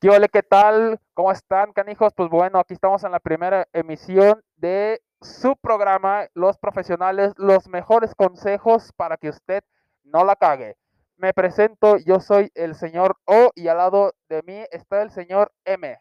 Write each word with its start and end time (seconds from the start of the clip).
¿Qué 0.00 0.08
ole, 0.08 0.30
qué 0.30 0.42
tal? 0.42 0.98
¿Cómo 1.12 1.30
están, 1.30 1.74
canijos? 1.74 2.14
Pues 2.16 2.30
bueno, 2.30 2.58
aquí 2.58 2.72
estamos 2.72 3.04
en 3.04 3.12
la 3.12 3.20
primera 3.20 3.68
emisión 3.74 4.42
de 4.56 5.02
su 5.20 5.56
programa, 5.56 6.26
Los 6.32 6.56
Profesionales, 6.56 7.34
los 7.36 7.68
mejores 7.68 8.14
consejos 8.14 8.94
para 8.96 9.18
que 9.18 9.28
usted 9.28 9.62
no 10.04 10.24
la 10.24 10.36
cague. 10.36 10.78
Me 11.18 11.34
presento, 11.34 11.98
yo 11.98 12.18
soy 12.20 12.50
el 12.54 12.76
señor 12.76 13.18
O 13.26 13.50
y 13.54 13.68
al 13.68 13.76
lado 13.76 14.14
de 14.30 14.42
mí 14.44 14.64
está 14.70 15.02
el 15.02 15.10
señor 15.10 15.52
M. 15.66 15.98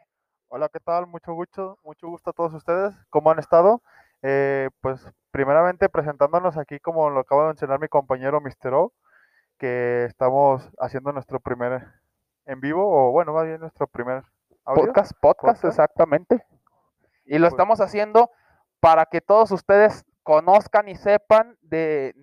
Hola, 0.47 0.69
¿qué 0.71 0.79
tal? 0.79 1.05
Mucho 1.05 1.33
gusto, 1.33 1.77
mucho 1.83 2.07
gusto 2.07 2.29
a 2.29 2.33
todos 2.33 2.53
ustedes. 2.53 2.95
¿Cómo 3.09 3.31
han 3.31 3.39
estado? 3.39 3.81
Eh, 4.21 4.69
pues 4.79 5.05
primeramente 5.31 5.89
presentándonos 5.89 6.55
aquí, 6.55 6.79
como 6.79 7.09
lo 7.09 7.19
acaba 7.19 7.41
de 7.41 7.47
mencionar 7.49 7.81
mi 7.81 7.89
compañero 7.89 8.39
Mr. 8.39 8.73
O, 8.75 8.93
que 9.57 10.05
estamos 10.05 10.69
haciendo 10.79 11.11
nuestro 11.11 11.41
primer 11.41 11.98
en 12.49 12.59
vivo, 12.59 12.83
o 12.85 13.11
bueno, 13.11 13.33
más 13.33 13.45
bien 13.45 13.59
nuestro 13.59 13.87
primer 13.87 14.23
audio. 14.65 14.85
Podcast, 14.85 15.11
podcast, 15.21 15.61
Podcast. 15.61 15.65
exactamente. 15.65 16.43
Y 17.25 17.37
lo 17.37 17.45
Pues- 17.45 17.53
estamos 17.53 17.79
haciendo 17.81 18.31
para 18.79 19.05
que 19.05 19.21
todos 19.21 19.51
ustedes 19.51 20.03
conozcan 20.23 20.87
y 20.89 20.95
sepan 20.95 21.57
de, 21.61 22.13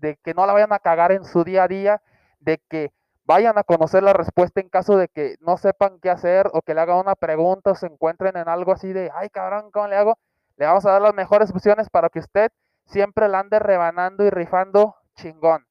de 0.00 0.16
que 0.22 0.34
no 0.34 0.46
la 0.46 0.52
vayan 0.52 0.72
a 0.72 0.78
cagar 0.78 1.12
en 1.12 1.24
su 1.24 1.44
día 1.44 1.64
a 1.64 1.68
día, 1.68 2.02
de 2.40 2.58
que 2.68 2.92
vayan 3.24 3.56
a 3.58 3.62
conocer 3.64 4.02
la 4.02 4.12
respuesta 4.12 4.60
en 4.60 4.68
caso 4.68 4.96
de 4.96 5.08
que 5.08 5.36
no 5.40 5.56
sepan 5.56 5.98
qué 6.00 6.10
hacer 6.10 6.48
o 6.52 6.62
que 6.62 6.74
le 6.74 6.80
hagan 6.80 6.98
una 6.98 7.14
pregunta 7.14 7.70
o 7.70 7.74
se 7.74 7.86
encuentren 7.86 8.36
en 8.36 8.48
algo 8.48 8.72
así 8.72 8.92
de, 8.92 9.10
ay 9.14 9.28
cabrón, 9.30 9.70
¿cómo 9.70 9.88
le 9.88 9.96
hago? 9.96 10.18
Le 10.56 10.66
vamos 10.66 10.84
a 10.84 10.92
dar 10.92 11.02
las 11.02 11.14
mejores 11.14 11.50
opciones 11.50 11.88
para 11.90 12.08
que 12.08 12.18
usted 12.18 12.50
siempre 12.86 13.28
la 13.28 13.38
ande 13.38 13.58
rebanando 13.60 14.24
y 14.24 14.30
rifando 14.30 14.96
chingón. 15.14 15.64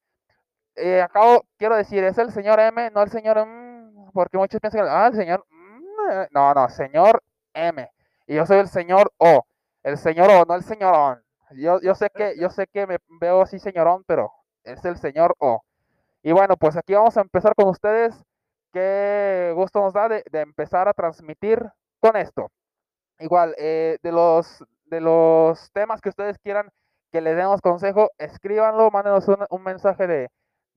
Eh, 0.75 1.01
acabo, 1.01 1.43
quiero 1.57 1.75
decir, 1.75 2.03
es 2.05 2.17
el 2.17 2.31
señor 2.31 2.59
M, 2.59 2.89
no 2.91 3.01
el 3.03 3.09
señor 3.09 3.37
M, 3.39 3.68
porque 4.19 4.37
muchos 4.37 4.59
piensan 4.59 4.85
ah, 4.89 5.07
el 5.07 5.15
señor 5.15 5.45
No, 6.31 6.53
no, 6.53 6.69
señor 6.69 7.23
M. 7.53 7.89
Y 8.27 8.35
yo 8.35 8.45
soy 8.45 8.57
el 8.57 8.67
señor 8.67 9.13
O. 9.17 9.45
El 9.81 9.97
señor 9.97 10.29
O, 10.29 10.43
no 10.43 10.55
el 10.55 10.63
señorón. 10.63 11.23
Yo, 11.51 11.79
yo 11.79 11.95
sé 11.95 12.09
que, 12.13 12.35
yo 12.37 12.49
sé 12.49 12.67
que 12.67 12.85
me 12.85 12.97
veo 13.21 13.43
así 13.43 13.59
señorón, 13.59 14.03
pero 14.05 14.29
es 14.65 14.83
el 14.83 14.97
señor 14.97 15.37
O. 15.39 15.61
Y 16.21 16.33
bueno, 16.33 16.57
pues 16.57 16.75
aquí 16.75 16.93
vamos 16.95 17.15
a 17.15 17.21
empezar 17.21 17.55
con 17.55 17.69
ustedes. 17.69 18.13
Qué 18.73 19.53
gusto 19.55 19.79
nos 19.79 19.93
da 19.93 20.09
de, 20.09 20.21
de 20.29 20.41
empezar 20.41 20.89
a 20.89 20.93
transmitir 20.93 21.65
con 22.01 22.17
esto. 22.17 22.51
Igual, 23.19 23.55
eh, 23.57 23.99
de, 24.03 24.11
los, 24.11 24.65
de 24.87 24.99
los 24.99 25.71
temas 25.71 26.01
que 26.01 26.09
ustedes 26.09 26.37
quieran 26.39 26.69
que 27.09 27.21
les 27.21 27.37
demos 27.37 27.61
consejo, 27.61 28.11
escríbanlo, 28.17 28.91
mándenos 28.91 29.29
un, 29.29 29.45
un 29.49 29.63
mensaje 29.63 30.07
de, 30.07 30.29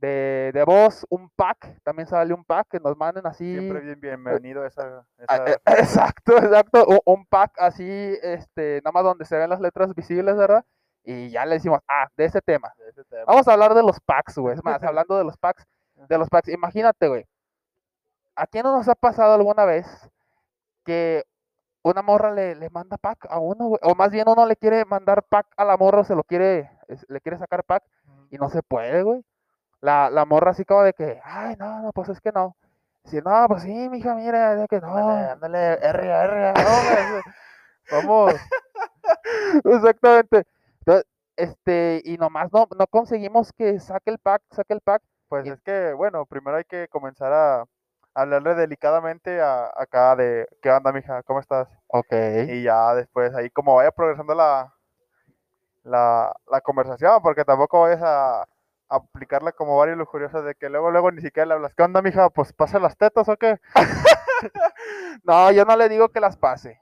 de, 0.03 0.51
de 0.53 0.65
voz, 0.65 1.07
un 1.11 1.31
pack, 1.31 1.79
también 1.85 2.09
sale 2.09 2.35
un 2.35 2.45
pack, 2.45 2.67
que 2.71 2.81
nos 2.81 2.97
manden 2.97 3.25
así. 3.25 3.53
Siempre 3.57 3.81
bien 3.81 4.01
bienvenido 4.01 4.67
esa, 4.67 5.07
esa- 5.17 5.47
eh, 5.47 5.57
Exacto, 5.79 6.37
exacto. 6.39 6.85
Un 7.05 7.25
pack 7.27 7.53
así, 7.59 7.87
este, 8.21 8.81
nada 8.85 8.91
más 8.93 9.05
donde 9.05 9.25
se 9.25 9.37
ven 9.39 9.49
las 9.49 9.61
letras 9.61 9.95
visibles, 9.95 10.37
¿verdad? 10.37 10.65
Y 11.05 11.31
ya 11.31 11.47
le 11.47 11.55
decimos, 11.55 11.81
ah, 11.87 12.09
de 12.17 12.25
ese 12.25 12.41
tema. 12.41 12.73
de 12.79 12.89
ese 12.91 13.05
tema. 13.05 13.25
Vamos 13.27 13.47
a 13.47 13.53
hablar 13.53 13.75
de 13.75 13.83
los 13.85 14.01
packs, 14.01 14.37
güey. 14.39 14.57
Es 14.57 14.65
más, 14.65 14.83
hablando 14.83 15.17
de 15.17 15.23
los 15.25 15.37
packs, 15.37 15.65
de 16.09 16.19
los 16.19 16.29
packs. 16.29 16.49
Imagínate, 16.49 17.07
güey. 17.07 17.25
¿A 18.35 18.49
quién 18.49 18.65
no 18.65 18.77
nos 18.77 18.89
ha 18.89 18.97
pasado 18.97 19.35
alguna 19.35 19.65
vez 19.65 19.87
que 20.85 21.23
una 21.85 22.03
morra 22.03 22.33
le, 22.33 22.57
le 22.57 22.71
manda 22.71 22.97
pack 22.97 23.27
a 23.31 23.39
uno, 23.39 23.69
güey? 23.69 23.81
O 23.85 23.95
más 23.95 24.11
bien 24.11 24.29
uno 24.29 24.47
le 24.47 24.57
quiere 24.57 24.85
mandar 24.85 25.23
pack 25.23 25.47
a 25.57 25.65
la 25.65 25.77
morra, 25.77 26.01
o 26.01 26.05
se 26.05 26.17
lo 26.17 26.25
quiere, 26.25 26.71
le 27.07 27.21
quiere 27.21 27.39
sacar 27.39 27.63
pack 27.63 27.85
y 28.31 28.37
no 28.39 28.51
se 28.51 28.63
puede, 28.65 29.05
güey. 29.05 29.23
La, 29.83 30.09
la 30.11 30.25
morra 30.25 30.53
así 30.53 30.65
como 30.65 30.83
de 30.83 30.95
que, 30.95 31.21
ay, 31.25 31.57
no, 31.59 31.83
no, 31.83 31.93
pues 31.93 32.09
es 32.09 32.21
que 32.21 32.33
no. 32.33 32.57
Si 33.05 33.19
no, 33.21 33.47
pues 33.49 33.65
sí, 33.65 33.89
mija, 33.91 34.15
mira, 34.15 34.55
de 34.55 34.67
que 34.69 34.81
no. 34.81 34.97
Ándale, 34.97 35.73
R, 35.75 36.09
R. 36.09 36.53
Vamos. 37.91 38.35
Exactamente. 39.65 40.45
Entonces, 40.79 41.05
este, 41.37 42.01
y 42.05 42.17
nomás 42.17 42.53
no, 42.53 42.69
no 42.79 42.87
conseguimos 42.87 43.53
que 43.53 43.79
saque 43.81 44.11
el 44.11 44.19
pack, 44.19 44.43
saque 44.51 44.73
el 44.73 44.81
pack. 44.81 45.03
Pues 45.29 45.47
Y- 45.47 45.51
es 45.51 45.61
que, 45.63 45.93
bueno, 45.95 46.27
primero 46.27 46.57
hay 46.57 46.65
que 46.65 46.89
comenzar 46.89 47.33
a 47.33 47.65
hablarle 48.15 48.55
delicadamente 48.55 49.41
a 49.41 49.71
acá 49.77 50.15
de, 50.15 50.47
¿qué 50.63 50.71
onda, 50.71 50.93
mija? 50.93 51.23
¿Cómo 51.25 51.41
estás? 51.41 51.69
Ok. 51.89 52.13
Y 52.49 52.63
ya 52.63 52.95
después 52.95 53.35
ahí 53.35 53.51
como 53.51 53.75
vaya 53.77 53.91
progresando 53.91 54.35
la, 54.35 54.73
la, 55.83 56.33
la 56.51 56.61
conversación, 56.61 57.21
porque 57.23 57.45
tampoco 57.45 57.81
vayas 57.81 58.03
a 58.03 58.47
aplicarla 58.97 59.53
como 59.53 59.77
varios 59.79 59.97
lujuriosos 59.99 60.45
de 60.45 60.55
que 60.55 60.69
luego, 60.69 60.91
luego 60.91 61.11
ni 61.11 61.21
siquiera 61.23 61.47
le 61.47 61.55
hablas, 61.55 61.75
¿qué 61.75 61.83
onda, 61.83 62.03
mija? 62.03 62.31
Pues 62.31 62.53
pasa 62.53 62.79
las 62.79 62.97
tetas 62.97 63.29
o 63.29 63.37
qué? 63.37 63.59
No, 65.25 65.51
yo 65.53 65.65
no 65.65 65.77
le 65.77 65.89
digo 65.89 66.09
que 66.09 66.19
las 66.21 66.37
pase. 66.37 66.81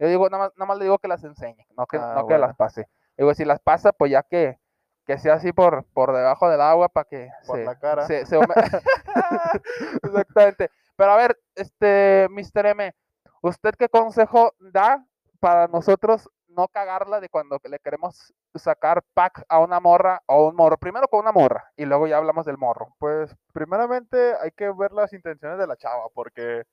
Yo 0.00 0.08
digo, 0.08 0.28
nada 0.28 0.44
más, 0.44 0.52
nada 0.56 0.66
más 0.66 0.78
le 0.78 0.84
digo 0.84 0.98
que 0.98 1.06
las 1.08 1.22
enseñe, 1.24 1.64
no 1.76 1.86
que, 1.86 1.96
Ah, 1.98 2.14
no 2.16 2.26
que 2.26 2.36
las 2.38 2.56
pase. 2.56 2.88
Digo, 3.16 3.32
si 3.34 3.44
las 3.44 3.60
pasa, 3.60 3.92
pues 3.92 4.10
ya 4.10 4.22
que, 4.24 4.58
que 5.06 5.18
sea 5.18 5.34
así 5.34 5.52
por, 5.52 5.84
por 5.92 6.12
debajo 6.12 6.48
del 6.48 6.60
agua 6.60 6.88
para 6.88 7.04
que 7.08 7.30
Por 7.46 7.56
se, 7.56 7.64
la 7.64 7.78
cara. 7.78 8.06
se- 8.06 8.20
Exactamente. 10.02 10.70
Pero 10.96 11.12
a 11.12 11.16
ver, 11.16 11.38
este, 11.54 12.26
Mr. 12.30 12.66
M, 12.66 12.94
¿usted 13.42 13.74
qué 13.78 13.88
consejo 13.88 14.52
da 14.58 15.04
para 15.40 15.68
nosotros 15.68 16.28
no 16.58 16.66
cagarla 16.66 17.20
de 17.20 17.28
cuando 17.28 17.60
le 17.64 17.78
queremos 17.78 18.34
sacar 18.56 19.02
pack 19.14 19.44
a 19.48 19.60
una 19.60 19.78
morra 19.78 20.20
o 20.26 20.48
un 20.48 20.56
morro? 20.56 20.76
Primero 20.76 21.06
con 21.06 21.20
una 21.20 21.30
morra 21.30 21.70
y 21.76 21.84
luego 21.84 22.08
ya 22.08 22.16
hablamos 22.16 22.44
del 22.46 22.58
morro. 22.58 22.96
Pues 22.98 23.34
primeramente 23.52 24.34
hay 24.42 24.50
que 24.50 24.68
ver 24.72 24.90
las 24.92 25.12
intenciones 25.12 25.56
de 25.56 25.68
la 25.68 25.76
chava, 25.76 26.08
porque 26.12 26.64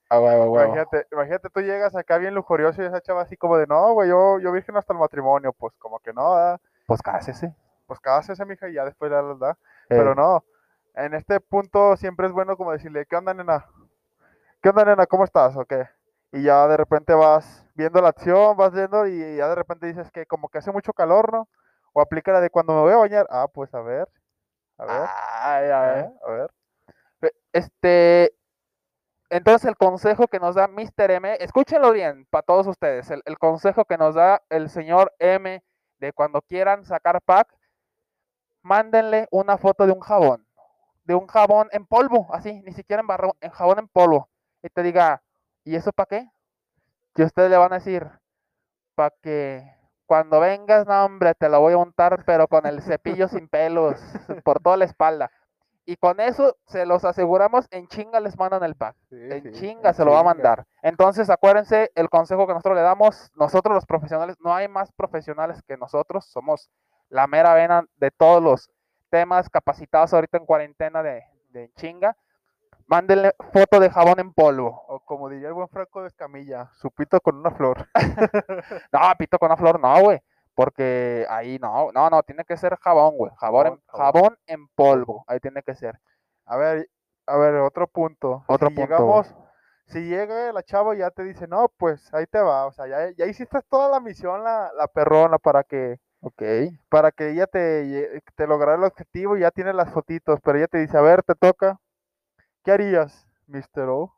imagínate, 0.65 1.05
imagínate 1.11 1.49
tú 1.51 1.61
llegas 1.61 1.95
acá 1.95 2.17
bien 2.17 2.33
lujurioso 2.33 2.81
y 2.81 2.85
esa 2.85 2.99
chava 3.01 3.21
así 3.21 3.37
como 3.37 3.57
de, 3.57 3.67
no, 3.67 3.93
güey, 3.93 4.09
yo, 4.09 4.39
yo 4.39 4.51
virgen 4.51 4.75
hasta 4.75 4.93
el 4.93 4.99
matrimonio, 4.99 5.53
pues 5.53 5.73
como 5.77 5.99
que 5.99 6.13
no, 6.13 6.33
¿verdad? 6.33 6.59
Pues 6.87 7.01
cásese. 7.03 7.55
pues 7.85 7.99
cásese, 7.99 8.43
mija, 8.45 8.67
y 8.67 8.73
ya 8.73 8.85
después 8.85 9.11
las 9.11 9.37
da. 9.39 9.51
Eh, 9.51 9.55
Pero 9.89 10.15
no, 10.15 10.43
en 10.95 11.13
este 11.13 11.39
punto 11.39 11.95
siempre 11.97 12.25
es 12.25 12.33
bueno 12.33 12.57
como 12.57 12.71
decirle, 12.71 13.05
¿qué 13.05 13.15
onda, 13.15 13.35
nena? 13.35 13.65
¿Qué 14.61 14.69
onda, 14.69 14.83
nena? 14.83 15.05
¿Cómo 15.05 15.25
estás? 15.25 15.55
¿O 15.55 15.65
qué? 15.65 15.87
Y 16.35 16.41
ya 16.43 16.67
de 16.67 16.75
repente 16.75 17.13
vas 17.13 17.65
viendo 17.75 18.01
la 18.01 18.09
acción, 18.09 18.57
vas 18.57 18.73
viendo 18.73 19.07
y 19.07 19.37
ya 19.37 19.47
de 19.47 19.55
repente 19.55 19.87
dices 19.87 20.11
que 20.11 20.25
como 20.25 20.49
que 20.49 20.57
hace 20.57 20.69
mucho 20.69 20.91
calor, 20.91 21.31
¿no? 21.31 21.47
O 21.93 22.01
aplica 22.01 22.33
la 22.33 22.41
de 22.41 22.49
cuando 22.49 22.73
me 22.73 22.81
voy 22.81 22.91
a 22.91 22.97
bañar. 22.97 23.25
Ah, 23.29 23.47
pues 23.47 23.73
a 23.73 23.79
ver, 23.79 24.09
a 24.77 24.85
ver, 24.85 25.07
Ay, 25.07 25.69
a 25.69 25.81
ver. 25.81 26.05
¿eh? 26.05 26.13
a 26.27 26.31
ver. 26.31 26.51
Este, 27.53 28.35
entonces 29.29 29.69
el 29.69 29.77
consejo 29.77 30.27
que 30.27 30.41
nos 30.41 30.55
da 30.55 30.67
Mr. 30.67 31.09
M, 31.09 31.37
escúchenlo 31.39 31.93
bien 31.93 32.25
para 32.29 32.41
todos 32.43 32.67
ustedes, 32.67 33.09
el, 33.11 33.21
el 33.23 33.37
consejo 33.37 33.85
que 33.85 33.97
nos 33.97 34.15
da 34.15 34.43
el 34.49 34.69
señor 34.69 35.13
M 35.19 35.63
de 35.99 36.11
cuando 36.11 36.41
quieran 36.41 36.83
sacar 36.83 37.21
pack, 37.21 37.47
mándenle 38.61 39.29
una 39.31 39.57
foto 39.57 39.85
de 39.85 39.93
un 39.93 40.01
jabón, 40.01 40.45
de 41.05 41.15
un 41.15 41.27
jabón 41.27 41.69
en 41.71 41.85
polvo, 41.85 42.27
así, 42.33 42.61
ni 42.63 42.73
siquiera 42.73 42.99
en 42.99 43.07
barro, 43.07 43.37
en 43.39 43.51
jabón 43.51 43.79
en 43.79 43.87
polvo, 43.87 44.29
y 44.61 44.67
te 44.67 44.83
diga, 44.83 45.21
¿y 45.65 45.75
eso 45.75 45.91
para 45.91 46.07
qué? 46.07 46.29
Que 47.13 47.23
ustedes 47.23 47.49
le 47.49 47.57
van 47.57 47.73
a 47.73 47.77
decir, 47.77 48.07
para 48.95 49.13
que 49.21 49.75
cuando 50.05 50.39
vengas, 50.39 50.85
no 50.85 51.03
hombre, 51.05 51.33
te 51.35 51.49
lo 51.49 51.59
voy 51.59 51.73
a 51.73 51.77
untar, 51.77 52.23
pero 52.25 52.47
con 52.47 52.65
el 52.65 52.81
cepillo 52.81 53.27
sin 53.27 53.49
pelos, 53.49 53.99
por 54.43 54.61
toda 54.61 54.77
la 54.77 54.85
espalda. 54.85 55.31
Y 55.87 55.97
con 55.97 56.19
eso 56.19 56.57
se 56.65 56.85
los 56.85 57.05
aseguramos, 57.05 57.67
en 57.71 57.87
chinga 57.87 58.19
les 58.19 58.37
mandan 58.37 58.63
el 58.63 58.75
pack. 58.75 58.95
Sí, 59.09 59.17
En 59.29 59.43
sí, 59.43 59.51
chinga 59.51 59.89
en 59.89 59.95
se 59.95 60.05
lo 60.05 60.11
va 60.11 60.21
a 60.21 60.23
mandar. 60.23 60.65
Entonces, 60.81 61.29
acuérdense, 61.29 61.91
el 61.95 62.09
consejo 62.09 62.47
que 62.47 62.53
nosotros 62.53 62.75
le 62.75 62.81
damos, 62.81 63.31
nosotros 63.35 63.75
los 63.75 63.85
profesionales, 63.85 64.35
no 64.39 64.53
hay 64.53 64.67
más 64.67 64.91
profesionales 64.93 65.61
que 65.67 65.77
nosotros, 65.77 66.25
somos 66.25 66.69
la 67.09 67.27
mera 67.27 67.53
vena 67.53 67.85
de 67.97 68.09
todos 68.09 68.41
los 68.41 68.71
temas 69.09 69.49
capacitados 69.49 70.13
ahorita 70.13 70.37
en 70.37 70.45
cuarentena 70.45 71.03
de, 71.03 71.23
de 71.49 71.71
chinga. 71.75 72.17
Mándenle 72.87 73.33
foto 73.51 73.79
de 73.79 73.89
jabón 73.89 74.19
en 74.19 74.33
polvo. 74.33 74.83
O 74.87 74.99
como 74.99 75.29
diría 75.29 75.47
el 75.47 75.53
buen 75.55 75.67
Franco 75.69 76.01
de 76.01 76.07
Escamilla, 76.07 76.69
su 76.75 76.91
pito 76.91 77.19
con 77.21 77.37
una 77.37 77.51
flor. 77.51 77.87
No, 78.91 78.99
pito 79.17 79.39
con 79.39 79.47
una 79.47 79.57
flor, 79.57 79.79
no, 79.79 80.01
güey. 80.01 80.19
Porque 80.53 81.25
ahí 81.29 81.57
no, 81.59 81.91
no, 81.91 82.09
no, 82.09 82.23
tiene 82.23 82.45
que 82.45 82.55
ser 82.57 82.77
jabón, 82.77 83.17
güey. 83.17 83.31
Jabón, 83.37 83.67
en, 83.67 83.81
Jabón, 83.87 84.37
en 84.47 84.67
polvo. 84.69 85.23
Ahí 85.27 85.39
tiene 85.39 85.61
que 85.63 85.75
ser. 85.75 85.99
A 86.45 86.55
ver, 86.57 86.89
a 87.27 87.37
ver, 87.37 87.55
otro 87.55 87.87
punto. 87.87 88.43
Otro 88.47 88.69
si 88.69 88.75
punto. 88.75 88.91
llegamos, 88.93 89.35
si 89.87 89.99
llega 90.07 90.53
la 90.53 90.63
chava 90.63 90.95
y 90.95 90.99
ya 90.99 91.09
te 91.11 91.23
dice, 91.23 91.47
no, 91.47 91.69
pues 91.77 92.13
ahí 92.13 92.25
te 92.27 92.39
va. 92.39 92.67
O 92.67 92.71
sea, 92.71 92.87
ya, 92.87 93.09
ya 93.17 93.25
hiciste 93.25 93.59
toda 93.69 93.89
la 93.89 93.99
misión, 93.99 94.43
la, 94.43 94.71
la 94.77 94.87
perrona, 94.87 95.39
para 95.39 95.63
que, 95.63 95.97
Ok. 96.21 96.41
para 96.89 97.11
que 97.11 97.31
ella 97.31 97.47
te, 97.47 97.83
lle- 97.85 98.21
te 98.35 98.47
lograra 98.47 98.75
el 98.77 98.83
objetivo 98.85 99.35
y 99.35 99.41
ya 99.41 99.51
tiene 99.51 99.73
las 99.73 99.91
fotitos, 99.91 100.39
pero 100.41 100.57
ella 100.57 100.67
te 100.67 100.77
dice, 100.77 100.97
a 100.97 101.01
ver, 101.01 101.21
te 101.23 101.35
toca. 101.35 101.79
¿Qué 102.65 102.71
harías, 102.73 103.25
Mr. 103.47 103.87
O? 103.89 104.13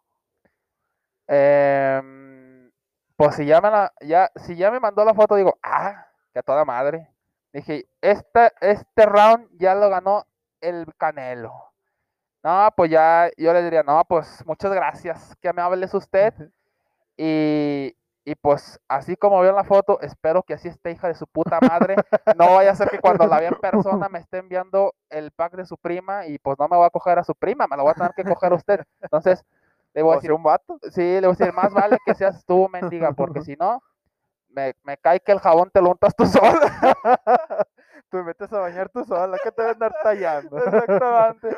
Em, 1.28 2.72
pues 3.16 3.36
si 3.36 3.46
ya, 3.46 3.60
me 3.62 3.70
la- 3.70 3.94
ya, 4.02 4.32
si 4.36 4.56
ya 4.56 4.72
me 4.72 4.80
mandó 4.80 5.04
la 5.06 5.14
foto, 5.14 5.36
digo, 5.36 5.58
ah, 5.64 6.08
que 6.34 6.40
a 6.40 6.44
toda 6.44 6.66
madre. 6.66 7.10
Dije, 7.54 7.88
esta, 8.02 8.52
este 8.62 9.06
round 9.06 9.48
ya 9.60 9.76
lo 9.76 9.90
ganó 9.90 10.26
el 10.62 10.86
Canelo. 10.98 11.54
No, 12.44 12.70
pues 12.78 12.92
ya 12.92 13.30
yo 13.38 13.54
le 13.54 13.64
diría, 13.64 13.84
no, 13.84 14.04
pues 14.06 14.46
muchas 14.46 14.74
gracias, 14.74 15.36
que 15.42 15.54
me 15.54 15.62
hables 15.62 15.94
usted. 15.94 16.34
Y, 17.18 17.96
y 18.28 18.36
pues 18.36 18.78
así 18.90 19.16
como 19.16 19.40
veo 19.40 19.52
en 19.52 19.56
la 19.56 19.64
foto, 19.64 20.02
espero 20.02 20.44
que 20.44 20.54
así 20.54 20.68
esté 20.68 20.92
hija 20.92 21.08
de 21.08 21.16
su 21.16 21.26
puta 21.28 21.60
madre. 21.62 21.96
No 22.36 22.56
vaya 22.56 22.72
a 22.72 22.76
ser 22.76 22.90
que 22.90 23.00
cuando 23.00 23.26
la 23.26 23.40
vea 23.40 23.48
en 23.48 23.56
persona 23.56 24.10
me 24.10 24.20
esté 24.20 24.40
enviando 24.40 24.94
el 25.10 25.32
pack 25.32 25.54
de 25.54 25.66
su 25.66 25.78
prima 25.78 26.26
y 26.26 26.38
pues 26.38 26.60
no 26.60 26.68
me 26.68 26.76
voy 26.76 26.86
a 26.86 26.90
coger 26.90 27.18
a 27.20 27.24
su 27.24 27.34
prima, 27.36 27.68
me 27.68 27.78
lo 27.78 27.84
voy 27.84 27.92
a 27.92 27.96
tener 27.96 28.12
que 28.14 28.26
coger 28.26 28.52
a 28.52 28.56
usted. 28.56 28.84
Entonces, 29.00 29.46
le 29.94 30.02
voy 30.02 30.12
a 30.12 30.16
¿O 30.16 30.20
decir, 30.20 30.34
un 30.34 30.44
vato? 30.44 30.78
sí, 30.92 31.02
le 31.02 31.22
voy 31.22 31.30
a 31.30 31.38
decir, 31.38 31.54
más 31.54 31.72
vale 31.72 32.00
que 32.06 32.14
seas 32.16 32.44
tú, 32.46 32.68
mendiga, 32.68 33.14
porque 33.14 33.42
si 33.42 33.56
no, 33.56 33.82
me, 34.50 34.76
me 34.84 34.98
cae 34.98 35.22
que 35.22 35.32
el 35.32 35.40
jabón 35.40 35.72
te 35.72 35.82
lo 35.82 35.92
untas 35.92 36.14
tú 36.14 36.26
sola. 36.26 36.70
Tú 38.10 38.18
me 38.18 38.24
metes 38.24 38.52
a 38.54 38.60
bañar 38.60 38.90
tú 38.90 39.04
sola, 39.04 39.38
que 39.44 39.52
te 39.52 39.62
voy 39.62 39.70
a 39.70 39.74
andar 39.74 39.94
tallando. 40.02 40.58
Exactamente. 40.58 41.58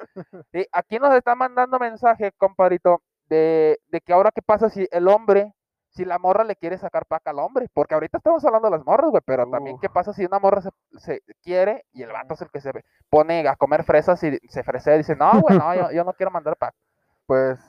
Y 0.53 0.65
aquí 0.71 0.97
nos 0.97 1.13
está 1.13 1.35
mandando 1.35 1.77
mensaje, 1.77 2.31
compadrito, 2.31 3.03
de, 3.27 3.79
de 3.87 4.01
que 4.01 4.13
ahora 4.13 4.31
qué 4.33 4.41
pasa 4.41 4.69
si 4.69 4.87
el 4.91 5.07
hombre, 5.07 5.53
si 5.99 6.05
la 6.05 6.17
morra 6.17 6.43
le 6.45 6.55
quiere 6.55 6.77
sacar 6.77 7.05
paca 7.05 7.31
al 7.31 7.39
hombre, 7.39 7.67
porque 7.73 7.93
ahorita 7.93 8.17
estamos 8.19 8.43
hablando 8.45 8.69
de 8.69 8.77
las 8.77 8.85
morras, 8.85 9.09
güey, 9.11 9.21
pero 9.25 9.45
también 9.47 9.77
qué 9.81 9.89
pasa 9.89 10.13
si 10.13 10.25
una 10.25 10.39
morra 10.39 10.61
se, 10.61 10.69
se 10.97 11.21
quiere 11.43 11.85
y 11.91 12.03
el 12.03 12.11
vato 12.11 12.33
es 12.33 12.41
el 12.41 12.49
que 12.49 12.61
se 12.61 12.71
pone 13.09 13.47
a 13.47 13.55
comer 13.55 13.83
fresas 13.83 14.23
y 14.23 14.37
se 14.47 14.63
fresea 14.63 14.95
y 14.95 14.99
dice, 14.99 15.15
no, 15.15 15.39
güey, 15.41 15.57
no, 15.57 15.75
yo, 15.75 15.91
yo 15.91 16.03
no 16.03 16.13
quiero 16.13 16.31
mandar 16.31 16.55
pack. 16.57 16.73
Pues 17.25 17.59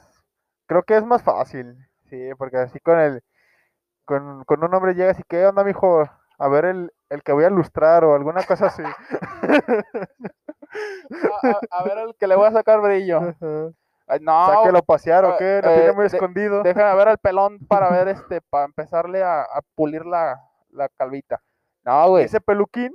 creo 0.67 0.83
que 0.85 0.97
es 0.97 1.05
más 1.05 1.23
fácil, 1.23 1.77
sí, 2.09 2.31
porque 2.39 2.59
así 2.59 2.79
con 2.81 2.99
el, 2.99 3.23
con, 4.05 4.45
con 4.45 4.63
un 4.65 4.75
hombre 4.75 4.95
llegas 4.95 5.19
y 5.19 5.25
qué 5.29 5.47
onda, 5.47 5.65
mijo, 5.65 6.09
a 6.39 6.49
ver 6.49 6.65
el, 6.67 6.93
el 7.09 7.23
que 7.23 7.33
voy 7.33 7.45
a 7.45 7.51
lustrar 7.51 8.05
o 8.05 8.15
alguna 8.15 8.43
cosa 8.45 8.67
así. 8.67 8.83
A, 11.11 11.49
a- 11.49 11.81
a 11.81 11.83
ver 11.85 11.99
el 11.99 12.15
que 12.15 12.27
le 12.29 12.37
voy 12.37 12.47
a 12.47 12.53
sacar 12.53 12.81
brillo. 12.81 13.19
Ajá. 13.19 13.71
Ay, 14.11 14.19
no, 14.21 14.47
Sáquelo 14.47 14.83
pasear 14.83 15.25
o 15.25 15.35
eh, 15.35 15.37
qué, 15.39 15.61
lo 15.63 15.71
eh, 15.71 15.75
tiene 15.77 15.93
muy 15.93 16.09
de- 16.09 16.17
escondido. 16.17 16.63
Déjame 16.63 16.97
ver 16.97 17.09
el 17.09 17.19
pelón 17.23 17.59
para 17.69 17.91
ver 17.91 18.09
este, 18.09 18.41
para 18.41 18.65
empezarle 18.65 19.23
a, 19.23 19.43
a 19.43 19.61
pulir 19.77 20.05
la, 20.05 20.43
la 20.71 20.89
calvita. 20.89 21.41
No, 21.85 22.09
güey. 22.11 22.25
Ese 22.25 22.41
peluquín, 22.41 22.95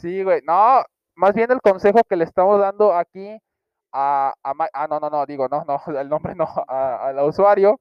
Sí, 0.00 0.22
güey. 0.22 0.42
No, 0.44 0.82
más 1.14 1.34
bien 1.34 1.50
el 1.50 1.60
consejo 1.60 2.00
que 2.08 2.16
le 2.16 2.24
estamos 2.24 2.60
dando 2.60 2.94
aquí 2.94 3.38
a, 3.92 4.34
a 4.42 4.52
ah, 4.72 4.86
no, 4.88 5.00
no, 5.00 5.10
no, 5.10 5.26
digo, 5.26 5.48
no, 5.48 5.64
no, 5.64 5.80
el 5.98 6.08
nombre 6.08 6.34
no, 6.34 6.46
al 6.68 7.18
usuario, 7.20 7.80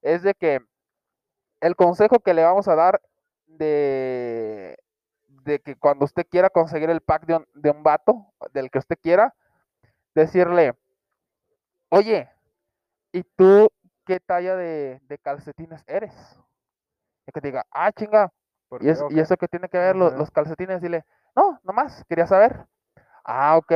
es 0.00 0.22
de 0.22 0.34
que 0.34 0.60
el 1.60 1.76
consejo 1.76 2.18
que 2.20 2.34
le 2.34 2.44
vamos 2.44 2.68
a 2.68 2.74
dar 2.74 3.00
de, 3.46 4.76
de 5.28 5.60
que 5.60 5.76
cuando 5.76 6.04
usted 6.04 6.26
quiera 6.28 6.50
conseguir 6.50 6.90
el 6.90 7.00
pack 7.02 7.26
de 7.26 7.36
un, 7.36 7.46
de 7.54 7.70
un 7.70 7.82
vato, 7.82 8.32
del 8.52 8.70
que 8.70 8.78
usted 8.78 8.96
quiera, 9.00 9.34
decirle, 10.14 10.74
oye, 11.90 12.28
¿y 13.12 13.24
tú 13.36 13.68
qué 14.06 14.20
talla 14.20 14.56
de, 14.56 15.00
de 15.04 15.18
calcetines 15.18 15.84
eres? 15.88 16.14
Y 17.26 17.32
que 17.32 17.40
te 17.40 17.48
diga, 17.48 17.66
ah, 17.70 17.92
chinga, 17.92 18.32
¿por 18.68 18.82
¿Y, 18.82 18.88
es- 18.90 19.02
y 19.10 19.14
qué? 19.14 19.20
eso 19.20 19.36
que 19.36 19.48
tiene 19.48 19.68
que 19.68 19.78
ver 19.78 19.96
lo- 19.96 20.08
Ajá. 20.08 20.16
los 20.16 20.30
calcetines? 20.30 20.80
Dile, 20.82 21.04
no, 21.36 21.58
nomás, 21.62 22.04
quería 22.08 22.26
saber. 22.26 22.66
Ah, 23.24 23.56
ok. 23.56 23.72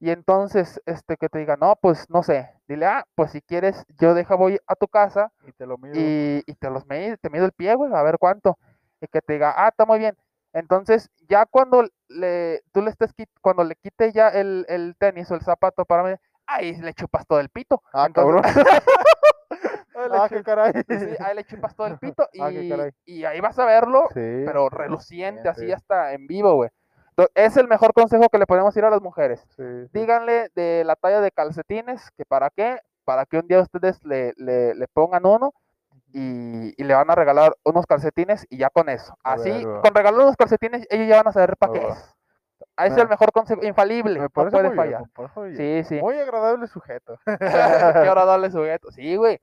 Y 0.00 0.10
entonces, 0.10 0.80
este, 0.86 1.16
que 1.16 1.28
te 1.28 1.38
diga, 1.38 1.56
no, 1.56 1.76
pues 1.80 2.08
no 2.10 2.22
sé. 2.22 2.50
Dile, 2.68 2.86
ah, 2.86 3.04
pues 3.14 3.32
si 3.32 3.40
quieres, 3.42 3.84
yo 3.98 4.14
deja, 4.14 4.34
voy 4.36 4.58
a 4.66 4.74
tu 4.76 4.88
casa 4.88 5.32
Y 5.46 5.52
te 5.52 5.66
lo 5.66 5.78
mido. 5.78 5.96
y, 5.96 6.42
y 6.46 6.54
te 6.56 6.70
los 6.70 6.86
mido, 6.86 7.16
te 7.18 7.30
mido 7.30 7.46
el 7.46 7.52
pie, 7.52 7.74
güey, 7.74 7.92
a 7.94 8.02
ver 8.02 8.18
cuánto. 8.18 8.58
Y 9.00 9.06
que 9.08 9.20
te 9.22 9.34
diga, 9.34 9.54
ah, 9.56 9.68
está 9.68 9.86
muy 9.86 9.98
bien. 9.98 10.16
Entonces, 10.52 11.10
ya 11.28 11.46
cuando 11.46 11.86
le, 12.08 12.62
tú 12.72 12.82
le 12.82 12.90
estés, 12.90 13.12
cuando 13.40 13.64
le 13.64 13.74
quite 13.76 14.12
ya 14.12 14.28
el, 14.28 14.64
el 14.68 14.94
tenis 14.98 15.30
o 15.30 15.34
el 15.34 15.42
zapato 15.42 15.84
para 15.84 16.02
mí, 16.04 16.14
ahí 16.46 16.76
le 16.76 16.92
chupas 16.94 17.26
todo 17.26 17.40
el 17.40 17.48
pito. 17.48 17.82
Ah, 17.92 18.06
Entonces- 18.06 18.52
cabrón. 18.54 18.66
Ah, 20.12 20.28
qué 20.28 20.42
caray. 20.42 20.72
sí, 20.86 21.16
ahí 21.20 21.34
le 21.34 21.44
chupas 21.44 21.74
todo 21.74 21.86
el 21.86 21.98
pito 21.98 22.28
Ah, 22.40 22.50
y, 22.52 22.70
y 23.06 23.24
ahí 23.24 23.40
vas 23.40 23.58
a 23.58 23.64
verlo 23.64 24.02
Sí, 24.12 24.42
pero 24.44 24.68
reluciente, 24.68 25.48
así 25.48 25.66
sí, 25.66 25.72
hasta 25.72 26.12
en 26.12 26.26
vivo, 26.26 26.54
güey. 26.54 26.70
Es 27.34 27.56
el 27.56 27.66
mejor 27.66 27.94
consejo 27.94 28.28
que 28.28 28.36
le 28.38 28.44
podemos 28.46 28.76
ir 28.76 28.84
a 28.84 28.90
las 28.90 29.00
mujeres. 29.00 29.42
Díganle 29.92 30.50
de 30.54 30.84
la 30.84 30.96
talla 30.96 31.22
de 31.22 31.30
calcetines, 31.30 32.10
que 32.14 32.26
para 32.26 32.50
qué, 32.50 32.78
para 33.04 33.24
que 33.24 33.38
un 33.38 33.48
día 33.48 33.60
ustedes 33.60 33.98
le, 34.04 34.34
le- 34.36 34.74
le 34.74 34.86
pongan 34.88 35.24
uno 35.24 35.54
y, 36.18 36.74
y 36.80 36.84
le 36.84 36.94
van 36.94 37.10
a 37.10 37.14
regalar 37.14 37.54
unos 37.62 37.84
calcetines 37.86 38.46
y 38.48 38.56
ya 38.56 38.70
con 38.70 38.88
eso. 38.88 39.16
Así, 39.22 39.50
ver, 39.50 39.80
con 39.82 39.94
regalar 39.94 40.20
unos 40.20 40.36
calcetines, 40.36 40.86
ellos 40.88 41.08
ya 41.08 41.16
van 41.18 41.28
a 41.28 41.32
saber 41.32 41.56
para 41.58 41.72
qué 41.74 41.88
es. 41.88 42.14
Ah, 42.74 42.86
Es 42.86 42.96
el 42.96 43.06
mejor 43.08 43.32
consejo, 43.32 43.62
infalible, 43.64 44.14
Me 44.18 44.24
no 44.24 44.30
parece 44.30 44.56
puede 44.56 44.74
fallar. 44.74 45.02
muy 45.34 45.50
bien. 45.50 45.84
Sí, 45.84 45.96
sí. 45.96 46.00
Muy 46.00 46.18
agradable 46.18 46.66
sujeto. 46.68 47.18
Qué 47.26 47.44
agradable 47.44 48.50
sujeto. 48.50 48.90
Sí, 48.92 49.16
güey. 49.16 49.38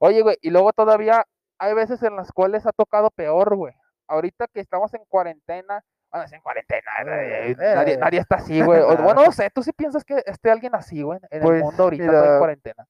Oye, 0.00 0.20
güey, 0.22 0.36
y 0.42 0.50
luego 0.50 0.72
todavía 0.72 1.24
hay 1.58 1.74
veces 1.74 2.02
en 2.02 2.16
las 2.16 2.32
cuales 2.32 2.66
ha 2.66 2.72
tocado 2.72 3.10
peor, 3.10 3.54
güey. 3.54 3.74
Ahorita 4.08 4.46
que 4.48 4.60
estamos 4.60 4.92
en 4.94 5.04
cuarentena, 5.08 5.84
bueno, 6.10 6.24
es 6.26 6.32
en 6.32 6.40
cuarentena, 6.40 6.90
eh, 7.06 7.50
Eh, 7.52 7.56
nadie, 7.56 7.94
eh. 7.94 7.98
nadie 7.98 8.18
está 8.20 8.36
así, 8.36 8.60
güey. 8.62 8.80
Bueno, 9.14 9.24
no 9.26 9.32
sé, 9.32 9.48
¿tú 9.50 9.62
sí 9.62 9.72
piensas 9.72 10.04
que 10.04 10.22
esté 10.26 10.50
alguien 10.50 10.74
así, 10.74 11.02
güey, 11.02 11.20
en 11.30 11.38
el 11.38 11.42
Pues, 11.42 11.62
mundo 11.62 11.82
ahorita 11.84 12.32
en 12.32 12.38
cuarentena? 12.38 12.86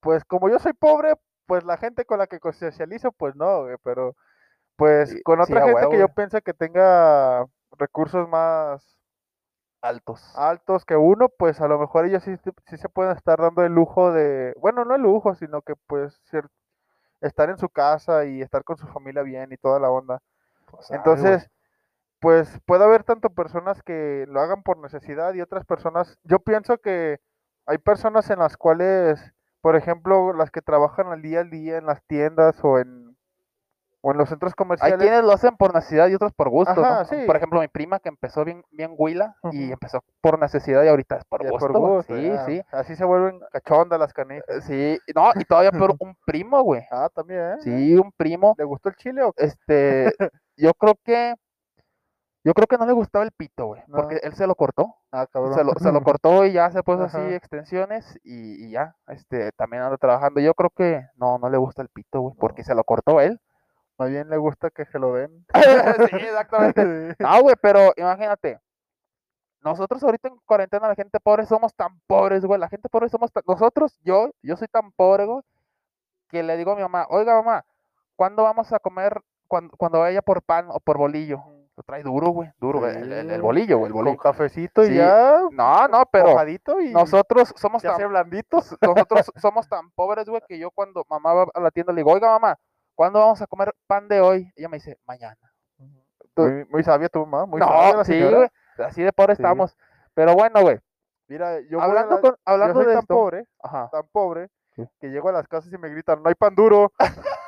Pues 0.00 0.24
como 0.24 0.48
yo 0.48 0.58
soy 0.58 0.72
pobre, 0.72 1.14
pues 1.50 1.64
la 1.64 1.76
gente 1.78 2.04
con 2.04 2.18
la 2.20 2.28
que 2.28 2.38
socializo, 2.52 3.10
pues 3.10 3.34
no, 3.34 3.62
güey, 3.64 3.76
pero 3.82 4.14
pues 4.76 5.10
Sí, 5.10 5.20
con 5.24 5.40
otra 5.40 5.62
gente 5.62 5.74
huevo, 5.74 5.90
que 5.90 5.98
yo 5.98 6.08
pienso 6.08 6.40
que 6.42 6.54
tenga 6.54 7.44
recursos 7.76 8.28
más 8.28 8.96
Altos. 9.82 10.22
altos 10.36 10.84
que 10.84 10.94
uno, 10.94 11.28
pues 11.28 11.60
a 11.60 11.66
lo 11.66 11.76
mejor 11.80 12.06
ellos 12.06 12.22
sí, 12.22 12.36
sí 12.66 12.76
se 12.76 12.88
pueden 12.88 13.16
estar 13.16 13.40
dando 13.40 13.64
el 13.64 13.72
lujo 13.74 14.12
de, 14.12 14.54
bueno, 14.58 14.84
no 14.84 14.94
el 14.94 15.02
lujo, 15.02 15.34
sino 15.34 15.62
que 15.62 15.74
pues 15.88 16.20
estar 17.20 17.50
en 17.50 17.58
su 17.58 17.68
casa 17.68 18.26
y 18.26 18.42
estar 18.42 18.62
con 18.62 18.76
su 18.76 18.86
familia 18.86 19.22
bien 19.24 19.52
y 19.52 19.56
toda 19.56 19.80
la 19.80 19.90
onda. 19.90 20.22
Pues, 20.70 20.88
ay. 20.92 20.98
Entonces, 20.98 21.50
pues 22.20 22.60
puede 22.66 22.84
haber 22.84 23.02
tanto 23.02 23.30
personas 23.30 23.82
que 23.82 24.26
lo 24.28 24.40
hagan 24.40 24.62
por 24.62 24.78
necesidad 24.78 25.34
y 25.34 25.40
otras 25.40 25.64
personas, 25.64 26.18
yo 26.22 26.38
pienso 26.38 26.78
que 26.78 27.18
hay 27.66 27.78
personas 27.78 28.30
en 28.30 28.38
las 28.38 28.56
cuales, 28.56 29.32
por 29.60 29.76
ejemplo, 29.76 30.32
las 30.32 30.50
que 30.50 30.62
trabajan 30.62 31.08
al 31.08 31.22
día 31.22 31.40
al 31.40 31.50
día 31.50 31.78
en 31.78 31.86
las 31.86 32.02
tiendas 32.06 32.58
o 32.64 32.78
en, 32.78 33.16
o 34.02 34.12
en 34.12 34.16
los 34.18 34.28
centros 34.30 34.52
Hay 34.52 34.56
comerciales, 34.56 34.98
quienes 34.98 35.22
lo 35.22 35.32
hacen 35.32 35.56
por 35.56 35.74
necesidad 35.74 36.08
y 36.08 36.14
otros 36.14 36.32
por 36.32 36.48
gusto, 36.48 36.74
¿no? 36.80 37.04
Sí. 37.04 37.16
Por 37.26 37.36
ejemplo, 37.36 37.60
mi 37.60 37.68
prima 37.68 37.98
que 38.00 38.08
empezó 38.08 38.44
bien, 38.44 38.64
bien 38.70 38.94
huila 38.96 39.36
y 39.52 39.72
empezó 39.72 40.02
por 40.22 40.38
necesidad 40.38 40.82
y 40.84 40.88
ahorita 40.88 41.16
es 41.16 41.24
por 41.26 41.42
gusto, 41.46 41.58
por 41.58 41.78
güey. 41.78 41.92
gusto, 41.96 42.16
Sí, 42.16 42.22
ya, 42.28 42.44
sí. 42.46 42.62
así 42.72 42.96
se 42.96 43.04
vuelven 43.04 43.40
cachondas 43.52 43.98
las 44.00 44.12
canijas. 44.14 44.44
Eh, 44.48 44.60
Sí, 44.62 45.12
no, 45.14 45.30
y 45.34 45.44
todavía 45.44 45.70
peor, 45.72 45.94
un 45.98 46.16
primo, 46.24 46.62
güey. 46.62 46.82
Ah, 46.90 47.10
también, 47.14 47.40
¿eh? 47.40 47.56
Sí, 47.60 47.94
un 47.96 48.10
primo. 48.12 48.54
¿Le 48.56 48.64
gustó 48.64 48.88
el 48.88 48.96
chile 48.96 49.22
o 49.22 49.32
qué? 49.34 49.44
Este, 49.44 50.14
yo 50.56 50.72
creo 50.74 50.94
que, 51.04 51.34
yo 52.42 52.54
creo 52.54 52.66
que 52.66 52.78
no 52.78 52.86
le 52.86 52.92
gustaba 52.92 53.24
el 53.24 53.32
pito, 53.32 53.66
güey, 53.66 53.82
No. 53.86 53.98
porque 53.98 54.16
él 54.22 54.34
se 54.34 54.46
lo 54.46 54.54
cortó, 54.54 54.96
Ah, 55.12 55.26
cabrón. 55.26 55.54
se 55.54 55.64
lo, 55.64 55.72
se 55.74 55.92
lo 55.92 56.00
cortó 56.18 56.44
y 56.46 56.52
ya 56.52 56.70
se 56.70 56.82
puso 56.82 57.04
así 57.04 57.18
extensiones 57.18 58.18
y, 58.24 58.66
y 58.66 58.70
ya, 58.70 58.96
este, 59.08 59.52
también 59.52 59.82
anda 59.82 59.96
trabajando. 59.98 60.40
Yo 60.40 60.54
creo 60.54 60.70
que 60.70 61.06
no, 61.16 61.38
no 61.38 61.50
le 61.50 61.58
gusta 61.58 61.82
el 61.82 61.88
pito, 61.88 62.20
güey, 62.20 62.34
porque 62.38 62.64
se 62.64 62.74
lo 62.74 62.84
cortó 62.84 63.20
él. 63.20 63.40
Más 63.98 64.08
bien 64.08 64.30
le 64.30 64.38
gusta 64.38 64.70
que 64.70 64.86
se 64.86 64.98
lo 64.98 65.12
den. 65.12 65.44
sí, 66.10 66.16
exactamente. 66.16 67.14
No, 67.18 67.42
güey, 67.42 67.56
pero 67.60 67.92
imagínate, 67.96 68.58
nosotros 69.62 70.02
ahorita 70.02 70.28
en 70.28 70.36
cuarentena, 70.46 70.88
la 70.88 70.94
gente 70.94 71.20
pobre 71.20 71.44
somos 71.44 71.74
tan 71.74 72.00
pobres, 72.06 72.44
güey, 72.46 72.58
la 72.58 72.68
gente 72.70 72.88
pobre 72.88 73.10
somos 73.10 73.30
tan, 73.30 73.42
nosotros, 73.46 73.98
yo, 74.02 74.30
yo 74.42 74.56
soy 74.56 74.68
tan 74.68 74.90
pobre, 74.92 75.26
güey, 75.26 75.42
que 76.28 76.42
le 76.42 76.56
digo 76.56 76.72
a 76.72 76.76
mi 76.76 76.80
mamá, 76.82 77.06
oiga 77.10 77.34
mamá, 77.34 77.66
¿cuándo 78.16 78.42
vamos 78.44 78.72
a 78.72 78.78
comer 78.78 79.20
cuando, 79.48 79.76
cuando 79.76 79.98
vaya 79.98 80.22
por 80.22 80.40
pan 80.42 80.68
o 80.70 80.80
por 80.80 80.96
bolillo? 80.96 81.42
Lo 81.80 81.84
trae 81.84 82.02
duro, 82.02 82.28
güey, 82.28 82.50
duro, 82.58 82.86
el, 82.86 83.10
el- 83.10 83.30
el 83.30 83.36
Sí. 83.36 83.40
bolillo, 83.40 83.78
güey, 83.78 83.86
el 83.88 83.92
Con 83.94 84.04
bolillo. 84.04 84.20
cafecito 84.22 84.82
y 84.84 84.88
Sí, 84.88 84.94
ya. 84.96 85.40
No, 85.50 85.88
no, 85.88 86.04
pero 86.12 86.36
y 86.82 86.92
nosotros 86.92 87.54
somos 87.56 87.82
tan 87.82 87.92
hace 87.94 88.04
blandito. 88.04 88.58
s- 88.58 88.76
nosotros 89.08 89.32
somos 89.36 89.66
tan 89.66 89.90
pobres, 89.92 90.28
güey, 90.28 90.42
que 90.46 90.58
yo 90.58 90.70
cuando 90.70 91.06
mamá 91.08 91.32
va 91.32 91.46
a 91.54 91.58
la 91.60 91.70
tienda 91.70 91.94
le 91.94 92.00
digo, 92.00 92.12
oiga 92.12 92.28
mamá, 92.28 92.58
¿cuándo 92.94 93.18
vamos 93.18 93.40
a 93.40 93.46
comer 93.46 93.74
pan 93.86 94.08
de 94.08 94.20
hoy? 94.20 94.52
Ella 94.56 94.68
me 94.68 94.76
dice, 94.76 94.98
mañana. 95.06 95.38
Tú- 96.34 96.42
Muy, 96.42 96.64
muy 96.66 96.84
sabia 96.84 97.08
tu 97.08 97.20
mamá, 97.24 97.46
muy 97.46 97.60
no, 97.60 97.66
sabia 97.66 97.96
la 97.96 98.04
sí, 98.04 98.20
güey, 98.22 98.48
así 98.84 99.02
de 99.02 99.12
pobre 99.14 99.36
Sí. 99.36 99.42
estamos. 99.42 99.74
Pero 100.12 100.34
bueno, 100.34 100.60
güey, 100.60 100.78
Mira, 101.28 101.60
yo 101.60 101.80
hablando, 101.80 102.16
la- 102.16 102.20
con, 102.20 102.30
yo 102.32 102.36
hablando 102.44 102.74
soy 102.74 102.84
de 102.88 102.92
tan 102.92 103.02
esto, 103.04 103.14
pobre, 103.14 103.46
ajá, 103.62 103.88
tan 103.90 104.06
pobre, 104.12 104.50
Sí. 104.76 104.84
que 105.00 105.08
llego 105.08 105.30
a 105.30 105.32
las 105.32 105.48
casas 105.48 105.72
y 105.72 105.78
me 105.78 105.88
gritan, 105.88 106.22
no 106.22 106.28
hay 106.28 106.34
pan 106.34 106.54
duro. 106.54 106.92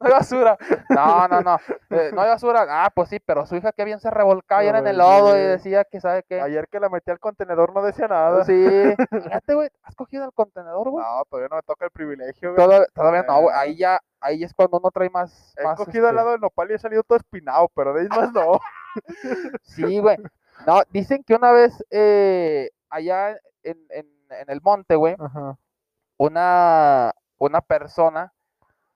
no 0.00 0.06
hay 0.06 0.12
basura. 0.12 0.56
No, 0.88 1.28
no, 1.28 1.40
no, 1.40 1.58
eh, 1.90 2.10
no 2.12 2.22
hay 2.22 2.28
basura. 2.28 2.66
Ah, 2.68 2.90
pues 2.94 3.08
sí, 3.08 3.18
pero 3.20 3.46
su 3.46 3.56
hija 3.56 3.72
que 3.72 3.84
bien 3.84 4.00
se 4.00 4.10
revolcaba 4.10 4.62
era 4.64 4.78
en 4.78 4.86
el 4.86 4.98
lodo 4.98 5.36
y 5.36 5.40
decía 5.40 5.84
que 5.84 6.00
sabe 6.00 6.22
qué. 6.28 6.40
Ayer 6.40 6.68
que 6.68 6.80
la 6.80 6.88
metí 6.88 7.10
al 7.10 7.20
contenedor 7.20 7.74
no 7.74 7.82
decía 7.82 8.08
nada. 8.08 8.44
Sí, 8.44 8.52
fíjate, 9.40 9.54
güey, 9.54 9.70
¿has 9.82 9.94
cogido 9.94 10.24
el 10.24 10.32
contenedor, 10.32 10.90
güey? 10.90 11.04
No, 11.04 11.24
todavía 11.30 11.48
no 11.50 11.56
me 11.56 11.62
toca 11.62 11.84
el 11.86 11.90
privilegio. 11.90 12.54
güey. 12.54 12.66
Toda- 12.66 12.86
todavía 12.94 13.22
no, 13.22 13.40
güey, 13.42 13.54
Ah. 13.56 13.60
ahí 13.60 13.76
ya, 13.76 14.00
ahí 14.20 14.42
es 14.44 14.54
cuando 14.54 14.78
uno 14.78 14.90
trae 14.90 15.10
más, 15.10 15.54
He 15.56 15.64
más, 15.64 15.76
cogido 15.76 16.06
al 16.08 16.14
este, 16.14 16.16
lado 16.16 16.30
del 16.32 16.40
nopal 16.40 16.70
y 16.70 16.74
he 16.74 16.78
salido 16.78 17.02
todo 17.02 17.16
espinado, 17.18 17.70
pero 17.74 17.92
de 17.94 18.02
ahí 18.02 18.08
más 18.08 18.32
no. 18.32 18.58
Sí, 19.62 19.98
güey. 19.98 20.16
No, 20.66 20.80
dicen 20.90 21.24
que 21.24 21.34
una 21.34 21.50
vez 21.52 21.84
eh, 21.90 22.70
allá 22.88 23.30
en, 23.62 23.76
en, 23.90 24.06
en 24.30 24.48
el 24.50 24.60
monte, 24.62 24.94
güey, 24.94 25.16
una, 26.16 27.12
una 27.38 27.60
persona 27.60 28.32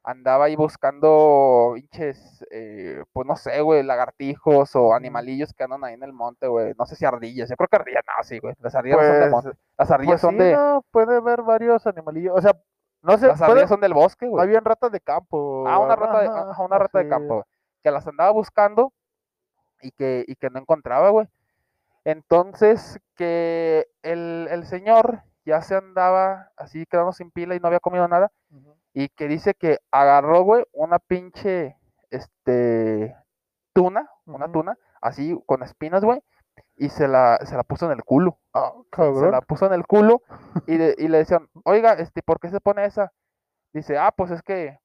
andaba 0.05 0.47
ahí 0.47 0.57
buscando 0.57 1.73
pinches, 1.75 2.45
eh, 2.51 3.03
pues 3.13 3.27
no 3.27 3.37
sé, 3.37 3.61
güey, 3.61 3.83
lagartijos 3.83 4.75
o 4.75 4.95
animalillos 4.95 5.53
que 5.53 5.65
andan 5.65 5.85
ahí 5.85 5.95
en 5.95 6.03
el 6.03 6.13
monte, 6.13 6.47
güey. 6.47 6.73
No 6.79 6.87
sé 6.87 6.97
si 6.97 7.05
ardillas, 7.05 7.49
yo 7.49 7.57
creo 7.57 7.69
que 7.69 7.77
ardillas, 7.77 8.03
no, 8.07 8.25
sí, 8.25 8.39
güey. 8.39 8.55
Las 8.61 8.75
ardillas 8.75 8.99
son 8.99 9.13
de 9.13 9.21
Pues, 9.21 9.31
monte. 9.31 9.59
Las 9.77 9.91
ardillas 9.91 10.13
Pues 10.13 10.21
son 10.21 10.31
sí, 10.33 10.39
de, 10.39 10.53
no, 10.55 10.85
puede 10.91 11.17
haber 11.17 11.43
varios 11.43 11.87
animalillos. 11.87 12.37
O 12.37 12.41
sea, 12.41 12.53
no 13.03 13.19
sé, 13.19 13.27
las 13.27 13.39
puede, 13.39 13.51
ardillas 13.53 13.69
son 13.69 13.81
del 13.81 13.95
bosque, 13.95 14.27
güey. 14.27 14.49
bien 14.49 14.65
ratas 14.65 14.91
de 14.93 15.01
campo. 15.01 15.65
Ah, 15.67 15.79
una 15.79 15.97
rata 15.97 16.21
de, 16.21 16.29
una 16.29 16.79
rata 16.79 16.99
de 16.99 17.09
campo, 17.09 17.35
güey, 17.35 17.45
que 17.83 17.91
las 17.91 18.07
andaba 18.07 18.31
buscando 18.31 18.93
y 19.83 19.91
que, 19.91 20.25
y 20.27 20.37
que 20.37 20.51
no 20.51 20.59
encontraba, 20.59 21.11
güey. 21.11 21.29
Entonces, 22.05 22.99
que 23.15 23.87
el, 24.03 24.49
el 24.51 24.65
señor 24.65 25.23
ya 25.45 25.61
se 25.61 25.75
andaba 25.77 26.51
así 26.57 26.87
quedando 26.87 27.13
sin 27.13 27.31
pila 27.31 27.55
y 27.55 27.61
no 27.61 27.67
había 27.67 27.81
comido 27.81 28.09
nada. 28.09 28.31
Ujú. 28.51 28.78
Y 29.01 29.11
que 29.11 29.29
dice 29.29 29.55
que 29.55 29.79
agarró, 29.93 30.43
güey, 30.43 30.65
una 30.73 30.99
pinche, 30.99 31.77
este, 32.11 33.15
tuna, 33.73 34.11
una 34.27 34.51
tuna, 34.51 34.77
así 35.01 35.41
con 35.47 35.63
espinas, 35.63 36.05
güey, 36.05 36.21
y 36.77 36.89
se 36.89 37.07
la, 37.07 37.39
se 37.45 37.55
la 37.57 37.63
puso 37.63 37.87
en 37.87 37.93
el 37.93 38.03
culo. 38.03 38.39
Ah, 38.53 38.73
Se- 38.97 39.31
la 39.31 39.41
puso 39.41 39.67
en 39.67 39.73
el 39.75 39.87
culo 39.87 40.23
y, 40.67 40.77
de- 40.79 40.97
y 40.99 41.07
le 41.07 41.19
decían, 41.19 41.49
oiga, 41.65 41.93
este, 41.93 42.23
¿por 42.23 42.41
qué 42.41 42.49
se 42.51 42.61
pone 42.61 42.85
esa? 42.87 43.13
Dice, 43.73 43.97
ah, 43.99 44.11
pues 44.17 44.33
es 44.33 44.43
que 44.43 44.81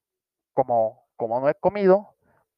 como, 0.53 1.01
como 1.15 1.39
no 1.39 1.50
he 1.50 1.55
comido, 1.55 2.13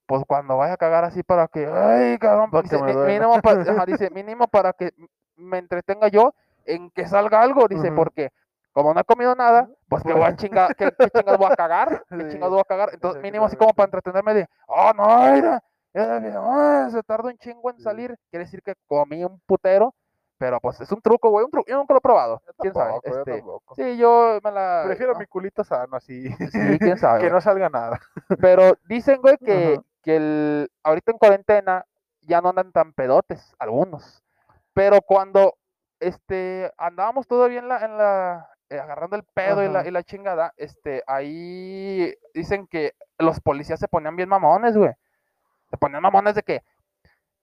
pues 0.08 0.24
cuando 0.28 0.58
vaya 0.58 0.74
a 0.74 0.78
cagar 0.78 1.06
así 1.06 1.24
para 1.24 1.48
que, 1.48 1.68
ay, 1.68 2.18
cabrón, 2.18 2.52
Pa' 2.52 2.64
dice, 2.64 2.76
que 2.78 2.84
me 2.84 3.06
mínimo, 3.08 3.42
pa- 3.42 3.52
ajá, 3.62 3.86
dice, 3.86 4.10
mínimo 4.14 4.48
para 4.50 4.74
que 4.74 4.92
me 5.38 5.58
entretenga 5.60 6.10
yo 6.10 6.34
en 6.66 6.92
que 6.92 7.08
salga 7.08 7.42
algo, 7.42 7.70
dice, 7.70 7.88
Ujú. 7.88 7.96
porque 7.96 8.32
como 8.76 8.94
no 8.94 9.00
he 9.00 9.04
comido 9.06 9.34
nada, 9.36 9.70
pues 9.88 10.04
que 10.04 10.12
voy 10.12 10.24
a 10.24 10.36
chingar, 10.36 10.76
¿qué, 10.76 10.92
qué 10.98 11.38
voy 11.38 11.50
a 11.50 11.56
cagar? 11.56 12.04
¿Qué 12.10 12.24
Sí, 12.24 12.32
chingados 12.32 12.56
voy 12.56 12.60
a 12.60 12.66
cagar? 12.66 12.90
Entonces, 12.92 13.22
mínimo 13.22 13.46
así 13.46 13.56
como 13.56 13.74
para 13.74 13.86
entretenerme 13.86 14.34
de, 14.34 14.48
oh, 14.68 14.92
no, 14.94 15.32
mira, 15.32 15.64
ah, 15.96 16.90
se 16.92 17.02
tardó 17.04 17.30
un 17.30 17.38
chingo 17.38 17.70
en 17.70 17.80
salir, 17.80 18.14
quiere 18.30 18.44
decir 18.44 18.62
que 18.62 18.74
comí 18.86 19.24
un 19.24 19.40
putero, 19.46 19.96
pero 20.38 20.60
pues 20.60 20.82
es 20.82 20.92
un 20.92 21.00
truco, 21.00 21.30
güey, 21.30 21.46
un 21.46 21.52
truco, 21.52 21.70
yo 21.70 21.78
nunca 21.78 21.94
lo 21.94 22.00
he 22.00 22.02
probado, 22.02 22.42
Yo 22.46 22.54
quién 22.60 22.74
sabe, 22.74 23.00
tampoco, 23.02 23.76
este, 23.76 23.82
sí, 23.82 23.98
yo 23.98 24.40
me 24.44 24.52
la... 24.52 24.84
Prefiero 24.86 25.14
¿no? 25.14 25.20
mi 25.20 25.26
culito 25.26 25.64
sano 25.64 25.96
así. 25.96 26.30
Sí, 26.34 26.78
quién 26.78 26.98
sabe, 26.98 27.22
que 27.22 27.30
no 27.30 27.40
salga 27.40 27.70
nada. 27.70 27.98
Pero 28.42 28.74
dicen, 28.90 29.22
güey, 29.22 29.38
que, 29.38 29.80
que 30.04 30.18
el, 30.18 30.70
ahorita 30.84 31.14
en 31.14 31.18
cuarentena 31.18 31.86
ya 32.24 32.42
no 32.42 32.50
andan 32.50 32.74
tan 32.74 32.92
pedotes, 32.92 33.56
algunos. 33.58 34.22
Pero 34.74 35.00
cuando 35.02 35.56
este, 36.02 36.74
andábamos 36.78 37.26
todavía 37.26 37.60
en 37.60 37.70
la, 37.70 37.86
en 37.86 37.98
la 37.98 38.50
eh, 38.70 38.80
agarrando 38.80 39.16
el 39.16 39.24
pedo 39.24 39.64
y 39.64 39.70
la, 39.70 39.88
y 39.88 39.92
la 39.92 40.04
chingada, 40.04 40.54
este, 40.58 41.04
ahí 41.08 42.14
dicen 42.34 42.68
que 42.68 42.94
los 43.20 43.40
policías 43.40 43.80
se 43.80 43.88
ponían 43.88 44.16
bien 44.16 44.30
mamones, 44.30 44.76
güey. 44.76 44.92
Se 45.70 45.78
ponían 45.78 46.02
mamones 46.02 46.36
de 46.36 46.44
que, 46.44 46.64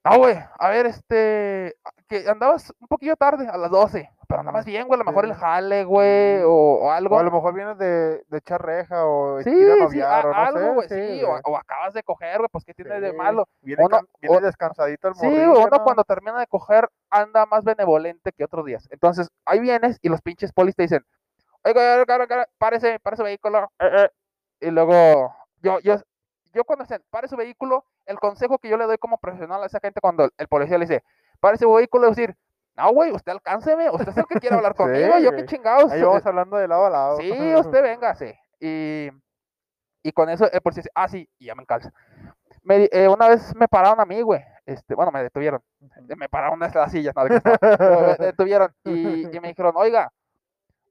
no, 0.04 0.18
güey, 0.18 0.36
a 0.58 0.68
ver, 0.68 0.86
este, 0.86 1.74
que 2.08 2.28
andabas 2.28 2.72
un 2.80 2.88
poquillo 2.88 3.14
tarde, 3.16 3.46
a 3.48 3.56
las 3.56 3.70
12, 3.70 4.10
pero 4.28 4.40
andabas 4.40 4.62
Ujú. 4.62 4.70
bien, 4.70 4.86
güey, 4.88 4.96
a 5.00 5.04
lo 5.04 5.08
mejor 5.08 5.24
el 5.26 5.34
Sí. 5.34 5.40
jale, 5.40 5.84
güey, 5.84 6.38
Sí. 6.38 6.42
o, 6.44 6.50
o 6.50 6.84
O 6.86 6.90
algo. 6.90 7.18
a 7.18 7.22
lo 7.22 7.30
mejor 7.30 7.54
vienes 7.54 7.78
de, 7.78 8.24
de 8.26 8.38
echar 8.38 8.60
reja 8.64 9.06
o 9.06 9.40
Sí, 9.42 9.50
ir 9.50 9.70
a 9.70 9.88
sí, 9.88 10.00
a- 10.00 10.20
o 10.20 10.22
no 10.28 10.34
algo, 10.34 10.58
sé. 10.60 10.70
güey, 10.74 10.88
sí, 10.88 11.22
o, 11.22 11.38
o 11.50 11.56
acabas 11.56 11.94
de 11.94 12.02
coger, 12.02 12.38
güey, 12.38 12.48
pues, 12.50 12.64
¿qué 12.64 12.74
tiene 12.74 13.00
de 13.00 13.10
Sí, 13.12 13.16
malo? 13.16 13.48
Viene, 13.60 13.84
Uno- 13.84 13.98
can- 13.98 14.08
viene 14.20 14.36
o- 14.38 14.40
descansadito 14.40 15.08
el 15.08 15.14
Sí, 15.14 15.24
morrillo, 15.26 15.60
uno 15.60 15.68
¿no? 15.70 15.84
cuando 15.84 16.02
termina 16.04 16.38
de 16.40 16.46
coger 16.48 16.88
anda 17.08 17.46
más 17.46 17.62
benevolente 17.62 18.32
que 18.32 18.44
otros 18.44 18.66
días. 18.66 18.88
Entonces, 18.90 19.28
ahí 19.44 19.60
vienes 19.60 19.98
y 20.02 20.08
los 20.08 20.20
pinches 20.20 20.52
polis 20.52 20.74
te 20.74 20.82
dicen, 20.82 21.04
oiga, 21.64 21.80
oiga, 21.80 22.02
oiga, 22.16 22.24
oiga, 22.24 22.48
párese, 22.58 22.98
pare 22.98 23.16
su 23.16 23.22
vehículo. 23.22 23.70
eh, 23.78 23.88
eh". 24.04 24.10
Y 24.66 24.70
luego, 24.70 25.32
yo, 25.62 25.78
yo, 25.80 25.96
yo 26.52 26.64
cuando 26.64 26.84
dicen, 26.84 27.02
pare 27.10 27.28
su 27.28 27.36
vehículo, 27.36 27.84
el 28.06 28.18
consejo 28.18 28.58
que 28.58 28.68
yo 28.68 28.76
le 28.76 28.84
doy 28.86 28.98
como 28.98 29.18
profesional 29.18 29.62
a 29.62 29.66
esa 29.66 29.80
gente 29.80 30.00
cuando 30.00 30.28
el 30.36 30.48
policía 30.48 30.78
le 30.78 30.86
dice, 30.86 31.04
pare 31.40 31.56
su 31.58 31.72
vehículo, 31.72 32.08
es 32.08 32.16
decir, 32.16 32.36
no, 32.74 32.90
güey, 32.92 33.12
usted 33.12 33.32
alcánceme, 33.32 33.90
usted 33.90 34.08
es 34.08 34.16
el 34.16 34.26
que 34.26 34.40
quiere 34.40 34.56
hablar 34.56 34.72
Sí, 34.76 34.78
conmigo, 34.78 35.18
yo 35.18 35.30
qué 35.36 35.44
chingados. 35.46 35.92
Ahí 35.92 36.02
vamos 36.02 36.24
hablando 36.26 36.56
de 36.56 36.68
lado 36.68 36.86
a 36.86 36.90
lado. 36.90 37.16
Sí, 37.18 37.30
usted 37.58 37.82
véngase. 37.82 38.38
Y, 38.60 39.08
y 40.02 40.12
con 40.12 40.28
eso 40.30 40.50
el 40.50 40.60
policía 40.60 40.82
dice, 40.82 40.90
ah, 40.94 41.08
sí, 41.08 41.28
y 41.38 41.46
ya 41.46 41.54
me 41.54 41.62
encalza. 41.62 41.92
Me 42.62 42.78
di- 42.78 42.88
eh, 42.92 43.08
una 43.08 43.28
vez 43.28 43.54
me 43.56 43.66
pararon 43.68 44.00
a 44.00 44.04
mí, 44.04 44.20
güey. 44.22 44.40
Este, 44.64 44.94
bueno, 44.94 45.10
me 45.10 45.22
detuvieron. 45.22 45.60
Me 46.16 46.28
pararon 46.28 46.58
desde 46.60 46.78
las 46.78 46.92
sillas, 46.92 47.14
no, 47.16 47.24
de 47.24 47.30
que 47.30 47.36
estaba, 47.36 47.58
me 48.18 48.26
detuvieron 48.26 48.72
y, 48.84 49.26
y 49.36 49.40
me 49.40 49.48
dijeron, 49.48 49.72
oiga, 49.76 50.12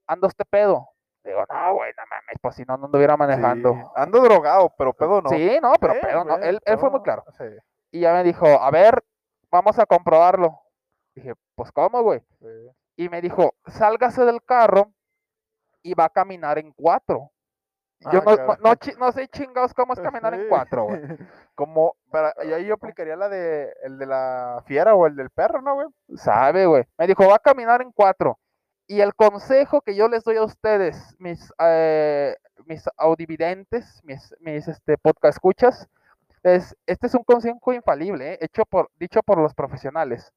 ando 0.07 0.27
este 0.27 0.43
pedo. 0.45 0.89
Digo, 1.23 1.43
no, 1.51 1.73
güey, 1.75 1.91
no 1.97 2.03
mames, 2.09 2.35
pues 2.41 2.55
si 2.55 2.63
no, 2.65 2.77
no 2.77 2.85
anduviera 2.85 3.15
manejando. 3.15 3.73
Sí, 3.73 3.81
Ando 3.95 4.21
drogado, 4.21 4.73
pero 4.77 4.93
pedo 4.93 5.21
no. 5.21 5.29
Sí, 5.29 5.59
no, 5.61 5.73
pero 5.79 5.93
pedo 6.01 6.23
no. 6.25 6.37
güey, 6.37 6.49
Él, 6.49 6.59
él 6.65 6.77
fue 6.79 6.89
muy 6.89 7.01
claro. 7.01 7.23
Sí, 7.37 7.43
Y 7.91 7.99
ya 8.01 8.13
me 8.13 8.23
dijo, 8.23 8.45
a 8.47 8.71
ver, 8.71 9.03
vamos 9.51 9.77
a 9.77 9.85
comprobarlo. 9.85 10.59
Dije, 11.13 11.33
pues, 11.55 11.71
¿cómo, 11.71 12.01
güey? 12.01 12.23
Y 12.95 13.09
me 13.09 13.21
dijo, 13.21 13.53
sálgase 13.67 14.25
del 14.25 14.43
carro 14.43 14.91
y 15.83 15.93
va 15.93 16.05
a 16.05 16.09
caminar 16.09 16.57
en 16.57 16.71
cuatro. 16.71 17.31
Yo 18.11 18.19
Ah, 18.25 18.35
no, 18.59 18.73
no, 18.73 18.75
no, 18.97 19.11
sé 19.11 19.27
chingados 19.27 19.75
cómo 19.75 19.93
es 19.93 19.99
caminar 20.15 20.33
en 20.33 20.41
Sí. 20.41 20.45
cuatro, 20.49 20.85
güey. 20.85 21.01
Como, 21.55 21.95
para, 22.09 22.33
y 22.43 22.51
ahí 22.51 22.65
yo 22.65 22.73
aplicaría 22.73 23.15
la 23.15 23.29
de 23.29 23.71
el 23.83 23.99
de 23.99 24.05
la 24.07 24.63
fiera 24.65 24.95
o 24.95 25.05
el 25.05 25.15
del 25.15 25.29
perro, 25.29 25.61
¿no, 25.61 25.75
güey? 25.75 25.87
Sabe, 26.15 26.65
güey. 26.65 26.83
Me 26.97 27.05
dijo, 27.05 27.27
va 27.27 27.35
a 27.35 27.39
caminar 27.39 27.81
en 27.83 27.91
cuatro. 27.91 28.39
Y 28.91 28.99
el 28.99 29.15
consejo 29.15 29.79
que 29.79 29.95
yo 29.95 30.09
les 30.09 30.25
doy 30.25 30.35
a 30.35 30.43
ustedes, 30.43 31.15
mis, 31.17 31.53
eh, 31.59 32.35
mis 32.65 32.83
audividentes, 32.97 34.01
mis, 34.03 34.35
mis 34.41 34.67
este, 34.67 34.97
podcast 34.97 35.37
escuchas, 35.37 35.87
es, 36.43 36.75
este 36.85 37.07
es 37.07 37.15
un 37.15 37.23
consejo 37.23 37.71
infalible, 37.71 38.33
eh, 38.33 38.37
hecho 38.41 38.65
por, 38.65 38.91
dicho 38.99 39.23
por 39.23 39.37
los 39.37 39.53
profesionales. 39.53 40.33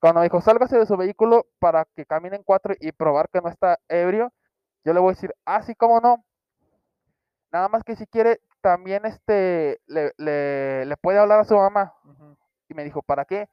Cuando 0.00 0.20
me 0.20 0.24
dijo, 0.24 0.40
sálgase 0.40 0.78
de 0.78 0.86
su 0.86 0.96
vehículo 0.96 1.48
para 1.58 1.84
que 1.94 2.06
camine 2.06 2.36
en 2.36 2.44
cuatro 2.44 2.72
y 2.80 2.92
probar 2.92 3.28
que 3.28 3.42
no 3.42 3.50
está 3.50 3.78
ebrio, 3.88 4.32
yo 4.86 4.94
le 4.94 5.00
voy 5.00 5.10
a 5.10 5.14
decir, 5.14 5.34
ah, 5.44 5.60
sí, 5.60 5.74
cómo 5.74 6.00
no. 6.00 6.24
Nada 7.52 7.68
más 7.68 7.84
que 7.84 7.94
si 7.94 8.06
quiere, 8.06 8.40
también 8.62 9.04
este, 9.04 9.82
le, 9.86 10.14
le, 10.16 10.86
le 10.86 10.96
puede 10.96 11.18
hablar 11.18 11.40
a 11.40 11.44
su 11.44 11.56
mamá. 11.56 11.92
Y 12.70 12.72
me 12.72 12.84
dijo, 12.84 13.02
¿para 13.02 13.26
qué? 13.26 13.50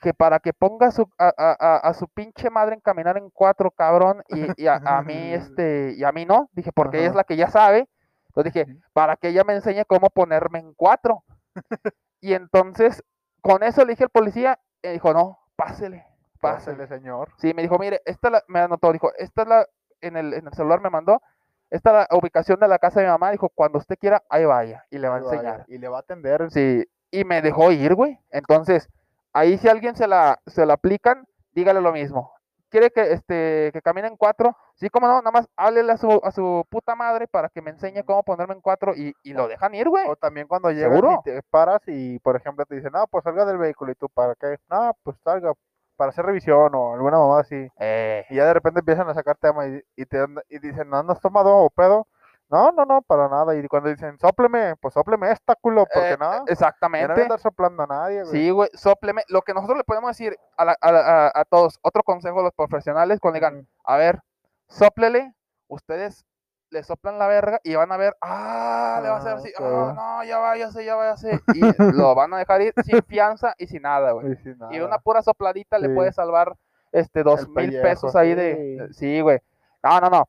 Que 0.00 0.12
para 0.14 0.38
que 0.40 0.52
ponga 0.52 0.88
a 0.88 0.90
su, 0.90 1.08
a, 1.18 1.32
a- 1.36 1.56
a- 1.58 1.76
a 1.78 1.94
su 1.94 2.08
pinche 2.08 2.50
madre 2.50 2.74
en 2.74 2.80
caminar 2.80 3.16
en 3.16 3.30
cuatro, 3.30 3.70
cabrón, 3.70 4.22
y, 4.28 4.62
y 4.62 4.66
a, 4.66 4.80
a 4.84 5.02
mí, 5.02 5.32
este, 5.34 5.94
y 5.96 6.04
a 6.04 6.12
mí 6.12 6.24
no. 6.26 6.48
Dije, 6.52 6.72
porque 6.72 6.98
ella 6.98 7.08
es 7.08 7.14
la 7.14 7.24
que 7.24 7.36
ya 7.36 7.48
sabe. 7.50 7.88
Entonces 8.28 8.52
dije, 8.52 8.78
para 8.92 9.16
que 9.16 9.28
ella 9.28 9.44
me 9.44 9.54
enseñe 9.54 9.84
cómo 9.86 10.10
ponerme 10.10 10.58
en 10.58 10.74
cuatro. 10.74 11.22
y 12.20 12.34
entonces, 12.34 13.02
con 13.40 13.62
eso 13.62 13.84
le 13.84 13.92
dije 13.92 14.04
al 14.04 14.10
policía, 14.10 14.58
y 14.82 14.88
dijo, 14.88 15.12
no, 15.12 15.38
pásele, 15.56 16.04
pásele. 16.40 16.76
Pásele, 16.78 16.86
señor. 16.88 17.30
Sí, 17.38 17.54
me 17.54 17.62
dijo, 17.62 17.78
mire, 17.78 18.00
esta 18.04 18.30
la, 18.30 18.42
me 18.48 18.60
anotó, 18.60 18.92
dijo, 18.92 19.12
esta 19.18 19.42
es 19.42 19.48
la, 19.48 19.66
en 20.00 20.16
el, 20.16 20.34
en 20.34 20.46
el 20.46 20.52
celular 20.52 20.80
me 20.80 20.90
mandó, 20.90 21.22
esta 21.70 21.90
es 22.02 22.08
la 22.10 22.16
ubicación 22.18 22.58
de 22.60 22.68
la 22.68 22.78
casa 22.78 23.00
de 23.00 23.06
mi 23.06 23.12
mamá, 23.12 23.30
dijo, 23.30 23.48
cuando 23.48 23.78
usted 23.78 23.96
quiera, 23.98 24.22
ahí 24.28 24.44
vaya, 24.44 24.84
y 24.90 24.98
le 24.98 25.08
va 25.08 25.16
a 25.16 25.20
vaya, 25.20 25.32
enseñar. 25.34 25.64
Y 25.68 25.78
le 25.78 25.88
va 25.88 25.98
a 25.98 26.00
atender. 26.00 26.50
Sí, 26.50 26.84
y 27.10 27.24
me 27.24 27.40
dejó 27.40 27.70
ir, 27.72 27.94
güey. 27.94 28.18
Entonces, 28.30 28.88
ahí 29.34 29.58
si 29.58 29.68
alguien 29.68 29.96
se 29.96 30.08
la, 30.08 30.40
se 30.46 30.66
la 30.66 30.74
aplican, 30.74 31.26
dígale 31.52 31.82
lo 31.82 31.92
mismo. 31.92 32.32
¿Quiere 32.70 32.90
que, 32.90 33.12
este, 33.12 33.70
que 33.72 33.82
camine 33.82 34.08
en 34.08 34.16
cuatro? 34.16 34.56
Sí, 34.74 34.90
como 34.90 35.06
no, 35.06 35.14
nada 35.18 35.30
más 35.30 35.48
háblele 35.56 35.92
a 35.92 35.96
su, 35.96 36.20
a 36.24 36.32
su 36.32 36.64
puta 36.68 36.96
madre 36.96 37.28
para 37.28 37.48
que 37.48 37.62
me 37.62 37.70
enseñe 37.70 38.02
cómo 38.04 38.24
ponerme 38.24 38.54
en 38.54 38.60
cuatro 38.62 38.94
y, 38.96 39.14
y 39.22 39.32
lo 39.32 39.46
dejan 39.48 39.74
ir, 39.76 39.88
güey. 39.88 40.04
O 40.08 40.16
también 40.16 40.48
cuando 40.48 40.70
llegas 40.72 40.90
¿Seguro? 40.94 41.12
y 41.20 41.22
te 41.22 41.42
paras 41.50 41.82
y, 41.86 42.18
por 42.20 42.36
ejemplo, 42.36 42.64
te 42.66 42.76
dicen, 42.76 42.92
no, 42.92 43.06
pues 43.08 43.24
salga 43.24 43.44
del 43.44 43.58
vehículo. 43.58 43.92
¿Y 43.92 43.94
tú 43.96 44.08
para 44.08 44.34
qué? 44.34 44.56
No, 44.68 44.92
pues 45.04 45.16
salga 45.22 45.52
para 45.96 46.10
hacer 46.10 46.26
revisión 46.26 46.74
o 46.74 46.94
alguna 46.94 47.18
mamada 47.18 47.42
así. 47.42 47.68
Eh, 47.78 48.24
Y 48.28 48.36
ya 48.36 48.46
de 48.46 48.54
repente 48.54 48.80
empiezan 48.80 49.08
a 49.08 49.14
sacar 49.14 49.36
tema 49.36 49.66
y, 49.68 49.80
y 49.96 50.06
te 50.06 50.18
y 50.48 50.58
dicen, 50.58 50.90
¿no 50.90 50.98
has 50.98 51.20
tomado 51.20 51.56
o 51.56 51.70
pedo? 51.70 52.08
No, 52.54 52.70
no, 52.72 52.84
no, 52.84 53.02
para 53.02 53.28
nada. 53.28 53.56
Y 53.56 53.66
cuando 53.66 53.88
dicen, 53.88 54.16
sopleme, 54.18 54.76
pues 54.80 54.94
sopleme 54.94 55.30
esta 55.32 55.54
culo, 55.56 55.86
porque 55.92 56.12
eh, 56.12 56.16
no. 56.18 56.26
No 56.30 56.40
a 56.42 56.44
exactamente. 56.46 57.22
andar 57.22 57.40
soplando 57.40 57.82
a 57.82 57.86
nadie, 57.86 58.22
güey. 58.22 58.30
Sí, 58.32 58.50
güey, 58.50 58.70
sopleme. 58.74 59.22
Lo 59.28 59.42
que 59.42 59.54
nosotros 59.54 59.76
le 59.78 59.84
podemos 59.84 60.10
decir 60.10 60.36
a, 60.56 60.64
la- 60.64 60.76
a 60.80 60.92
la- 60.92 61.32
a- 61.34 61.44
todos, 61.46 61.78
otro 61.82 62.02
consejo 62.04 62.40
a 62.40 62.44
los 62.44 62.52
profesionales, 62.54 63.18
cuando 63.20 63.34
digan, 63.36 63.66
a 63.84 63.96
ver, 63.96 64.20
soplele, 64.68 65.34
ustedes 65.68 66.24
le 66.70 66.82
soplan 66.82 67.18
la 67.18 67.26
verga 67.28 67.60
y 67.62 67.74
van 67.76 67.90
a 67.92 67.96
ver, 67.96 68.16
ah, 68.20 68.98
le 69.02 69.08
va 69.08 69.16
a 69.16 69.18
hacer 69.18 69.32
Ah, 69.32 69.36
así, 69.36 69.48
ok. 69.58 69.64
ah, 69.64 69.92
no, 69.94 70.24
ya 70.24 70.38
váyase, 70.38 70.84
ya 70.84 70.96
váyase. 70.96 71.40
Y 71.54 71.60
lo 71.92 72.14
van 72.14 72.34
a 72.34 72.38
dejar 72.38 72.62
ir 72.62 72.74
sin 72.84 73.02
fianza 73.02 73.54
y 73.58 73.66
sin 73.66 73.82
nada, 73.82 74.12
güey. 74.12 74.32
Y 74.32 74.36
sin 74.36 74.56
Y 74.70 74.80
una 74.80 74.98
pura 74.98 75.22
sopladita 75.22 75.78
le 75.78 75.88
puede 75.90 76.12
salvar 76.12 76.56
este 76.92 77.22
dos 77.22 77.40
El 77.40 77.46
mil 77.48 77.54
pellejo, 77.54 77.82
pesos 77.82 78.16
ahí 78.16 78.34
de. 78.34 78.88
Sí, 78.92 79.20
güey. 79.20 79.40
No, 79.82 80.00
no, 80.00 80.08
no. 80.08 80.28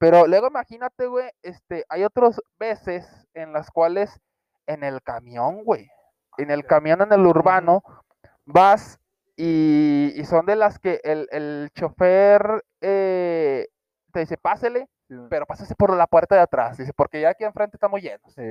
Pero 0.00 0.26
luego 0.26 0.48
imagínate, 0.48 1.06
güey, 1.06 1.30
este, 1.42 1.84
hay 1.90 2.04
otras 2.04 2.40
veces 2.58 3.06
en 3.34 3.52
las 3.52 3.70
cuales 3.70 4.18
en 4.66 4.82
el 4.82 5.02
camión, 5.02 5.62
güey, 5.64 5.88
en 6.38 6.50
el 6.50 6.66
camión 6.66 7.02
en 7.02 7.12
el 7.12 7.26
urbano, 7.26 7.82
vas 8.46 8.98
Y, 9.36 10.12
y 10.16 10.24
son 10.24 10.46
de 10.46 10.56
las 10.56 10.78
que 10.78 11.00
el, 11.04 11.28
el 11.32 11.70
chofer 11.74 12.64
eh, 12.82 13.68
te 14.12 14.20
dice, 14.20 14.38
pásele, 14.38 14.88
Sí, 15.08 15.16
pero 15.28 15.46
pásese 15.46 15.74
por 15.76 15.94
la 15.96 16.06
puerta 16.06 16.36
de 16.36 16.42
atrás. 16.42 16.78
Dice, 16.78 16.92
porque 16.94 17.20
ya 17.20 17.30
aquí 17.30 17.44
enfrente 17.44 17.76
estamos 17.76 18.00
llenos. 18.02 18.34
sí. 18.34 18.42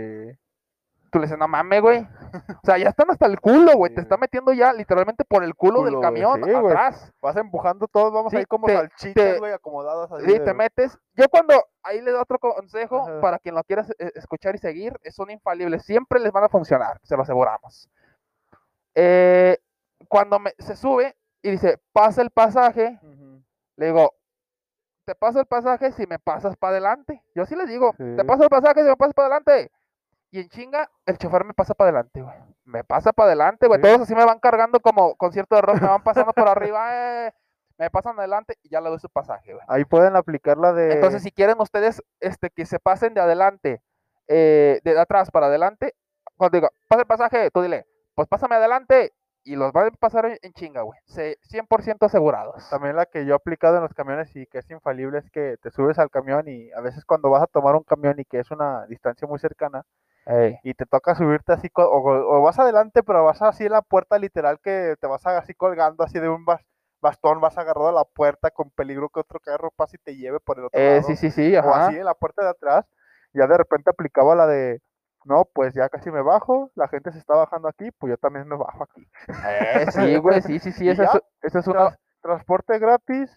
Tú 1.11 1.19
le 1.19 1.25
dices, 1.25 1.37
no 1.39 1.47
mames, 1.47 1.81
güey. 1.81 1.99
O 2.01 2.59
sea, 2.65 2.77
ya 2.77 2.89
están 2.89 3.09
hasta 3.09 3.25
el 3.25 3.39
culo, 3.39 3.73
güey. 3.75 3.89
Sí, 3.89 3.95
Te 3.95 4.01
está 4.01 4.17
metiendo 4.17 4.53
ya 4.53 4.71
literalmente 4.73 5.25
por 5.25 5.43
el 5.43 5.55
culo, 5.55 5.83
del 5.83 5.95
Culo, 5.95 6.01
camión 6.01 6.43
sí, 6.43 6.51
atrás. 6.53 7.11
Vas 7.21 7.35
empujando 7.37 7.87
todos, 7.87 8.13
vamos 8.13 8.31
Sí, 8.31 8.37
ahí 8.37 8.45
como 8.45 8.67
te- 8.67 8.75
salchichas, 8.75 9.39
güey, 9.39 9.51
acomodadas 9.53 10.11
así. 10.11 10.25
Sí, 10.25 10.33
de- 10.33 10.39
te 10.41 10.53
metes. 10.53 10.97
Yo 11.15 11.27
cuando, 11.29 11.53
ahí 11.83 12.01
le 12.01 12.11
doy 12.11 12.21
otro 12.21 12.37
consejo 12.37 13.01
Ajá. 13.01 13.21
para 13.21 13.39
quien 13.39 13.55
lo 13.55 13.63
quiera 13.63 13.85
eh, 13.97 14.11
escuchar 14.15 14.53
y 14.55 14.59
seguir, 14.59 14.93
son 15.11 15.31
infalibles. 15.31 15.83
Siempre 15.83 16.19
les 16.19 16.31
van 16.31 16.43
a 16.43 16.49
funcionar, 16.49 16.99
se 17.03 17.15
lo 17.15 17.23
aseguramos. 17.23 17.89
Eh, 18.95 19.57
cuando 20.07 20.39
me- 20.39 20.53
se 20.59 20.75
sube 20.75 21.15
y 21.41 21.51
dice, 21.51 21.79
pasa 21.93 22.21
el 22.21 22.31
pasaje, 22.31 22.99
le 23.77 23.85
digo, 23.85 24.13
te 25.05 25.15
paso 25.15 25.39
el 25.39 25.45
pasaje 25.45 25.91
si 25.91 26.05
me 26.05 26.19
pasas 26.19 26.55
para 26.57 26.71
adelante. 26.71 27.23
Yo 27.33 27.45
sí 27.45 27.55
le 27.55 27.65
digo, 27.65 27.93
te 27.97 28.23
paso 28.25 28.43
el 28.43 28.49
pasaje 28.49 28.83
si 28.83 28.89
me 28.89 28.95
pasas 28.95 29.13
para 29.13 29.27
adelante. 29.37 29.71
Y 30.31 30.39
en 30.39 30.49
chinga, 30.49 30.89
el 31.05 31.17
chofer 31.17 31.43
me 31.43 31.53
pasa 31.53 31.73
para 31.73 31.89
adelante, 31.89 32.21
güey. 32.21 32.35
Me 32.65 32.83
pasa 32.83 33.11
para 33.13 33.27
adelante, 33.27 33.65
güey. 33.67 33.79
Sí. 33.79 33.83
Todos 33.83 34.01
así 34.01 34.15
me 34.15 34.25
van 34.25 34.39
cargando 34.39 34.79
como 34.79 35.15
concierto 35.15 35.55
de 35.55 35.61
rock, 35.61 35.81
me 35.81 35.87
van 35.87 36.03
pasando 36.03 36.33
por 36.33 36.47
arriba, 36.49 36.89
eh, 37.27 37.33
me 37.77 37.89
pasan 37.89 38.17
adelante 38.19 38.55
y 38.61 38.69
ya 38.69 38.79
le 38.81 38.89
doy 38.89 38.99
su 38.99 39.09
pasaje, 39.09 39.53
güey. 39.53 39.65
Ahí 39.67 39.85
pueden 39.85 40.15
aplicar 40.15 40.57
la 40.57 40.73
de. 40.73 40.93
Entonces, 40.93 41.23
si 41.23 41.31
quieren 41.31 41.59
ustedes 41.59 42.03
este, 42.19 42.49
que 42.51 42.65
se 42.65 42.79
pasen 42.79 43.13
de 43.13 43.21
adelante, 43.21 43.81
eh, 44.27 44.79
de 44.83 44.99
atrás 44.99 45.31
para 45.31 45.47
adelante, 45.47 45.95
cuando 46.37 46.57
digo, 46.57 46.69
pasa 46.87 47.01
el 47.01 47.07
pasaje, 47.07 47.49
tú 47.51 47.61
dile, 47.61 47.87
pues 48.13 48.27
pásame 48.27 48.55
adelante 48.55 49.13
y 49.43 49.55
los 49.55 49.71
van 49.71 49.87
a 49.87 49.91
pasar 49.91 50.37
en, 50.41 50.53
chinga, 50.53 50.81
güey. 50.83 50.99
Se- 51.05 51.37
100% 51.49 52.05
asegurados. 52.05 52.69
También 52.69 52.95
la 52.95 53.05
que 53.07 53.25
yo 53.25 53.33
he 53.33 53.35
aplicado 53.35 53.77
en 53.77 53.81
los 53.83 53.93
camiones 53.93 54.35
y 54.35 54.45
que 54.45 54.59
es 54.59 54.69
infalible 54.69 55.17
es 55.17 55.31
que 55.31 55.55
te 55.61 55.71
subes 55.71 55.97
al 55.97 56.11
camión 56.11 56.47
y 56.47 56.71
a 56.73 56.81
veces 56.81 57.03
cuando 57.05 57.29
vas 57.31 57.41
a 57.41 57.47
tomar 57.47 57.75
un 57.75 57.83
camión 57.83 58.19
y 58.19 58.25
que 58.25 58.39
es 58.39 58.51
una 58.51 58.85
distancia 58.85 59.27
muy 59.27 59.39
cercana 59.39 59.85
Ey, 60.29 60.59
y 60.63 60.73
te 60.73 60.85
toca 60.85 61.15
subirte 61.15 61.53
así 61.53 61.69
o, 61.75 61.81
o 61.83 62.41
vas 62.41 62.59
adelante 62.59 63.03
pero 63.03 63.23
vas 63.25 63.41
así 63.41 63.65
en 63.65 63.71
la 63.73 63.81
puerta 63.81 64.17
literal 64.19 64.59
que 64.61 64.95
te 64.99 65.07
vas 65.07 65.25
así 65.25 65.53
colgando 65.53 66.03
así 66.03 66.19
de 66.19 66.29
un 66.29 66.45
bas- 66.45 66.65
bastón, 67.01 67.41
vas 67.41 67.57
agarrado 67.57 67.89
a 67.89 67.91
la 67.93 68.03
puerta 68.05 68.51
con 68.51 68.71
peligro 68.71 69.09
que 69.09 69.21
otro 69.21 69.39
carro 69.39 69.71
pase 69.75 69.97
y 69.97 70.03
te 70.03 70.15
lleve 70.17 70.39
por 70.39 70.59
el 70.59 70.65
otro 70.65 70.83
eh, 70.83 71.01
lado. 71.01 71.03
sí, 71.05 71.15
sí, 71.15 71.31
sí, 71.31 71.55
o 71.57 71.73
así 71.73 71.95
en 71.95 72.05
la 72.05 72.13
puerta 72.13 72.43
de 72.43 72.49
atrás, 72.49 72.85
ya 73.33 73.47
de 73.47 73.57
repente 73.57 73.89
aplicaba 73.89 74.35
la 74.35 74.47
de, 74.47 74.81
no, 75.25 75.45
pues 75.53 75.73
ya 75.73 75.89
casi 75.89 76.11
me 76.11 76.21
bajo, 76.21 76.71
la 76.75 76.87
gente 76.87 77.11
se 77.11 77.19
está 77.19 77.35
bajando 77.35 77.67
aquí, 77.67 77.91
pues 77.91 78.11
yo 78.11 78.17
también 78.17 78.47
me 78.47 78.55
bajo 78.57 78.83
aquí. 78.83 79.07
Eh, 79.47 79.85
sí, 79.91 80.17
güey, 80.17 80.41
sí, 80.41 80.59
sí, 80.59 80.71
sí, 80.71 80.87
Y 80.87 80.89
esa 80.89 81.03
es, 81.41 81.67
una... 81.67 81.97
Transporte 82.21 82.77
gratis, 82.79 83.31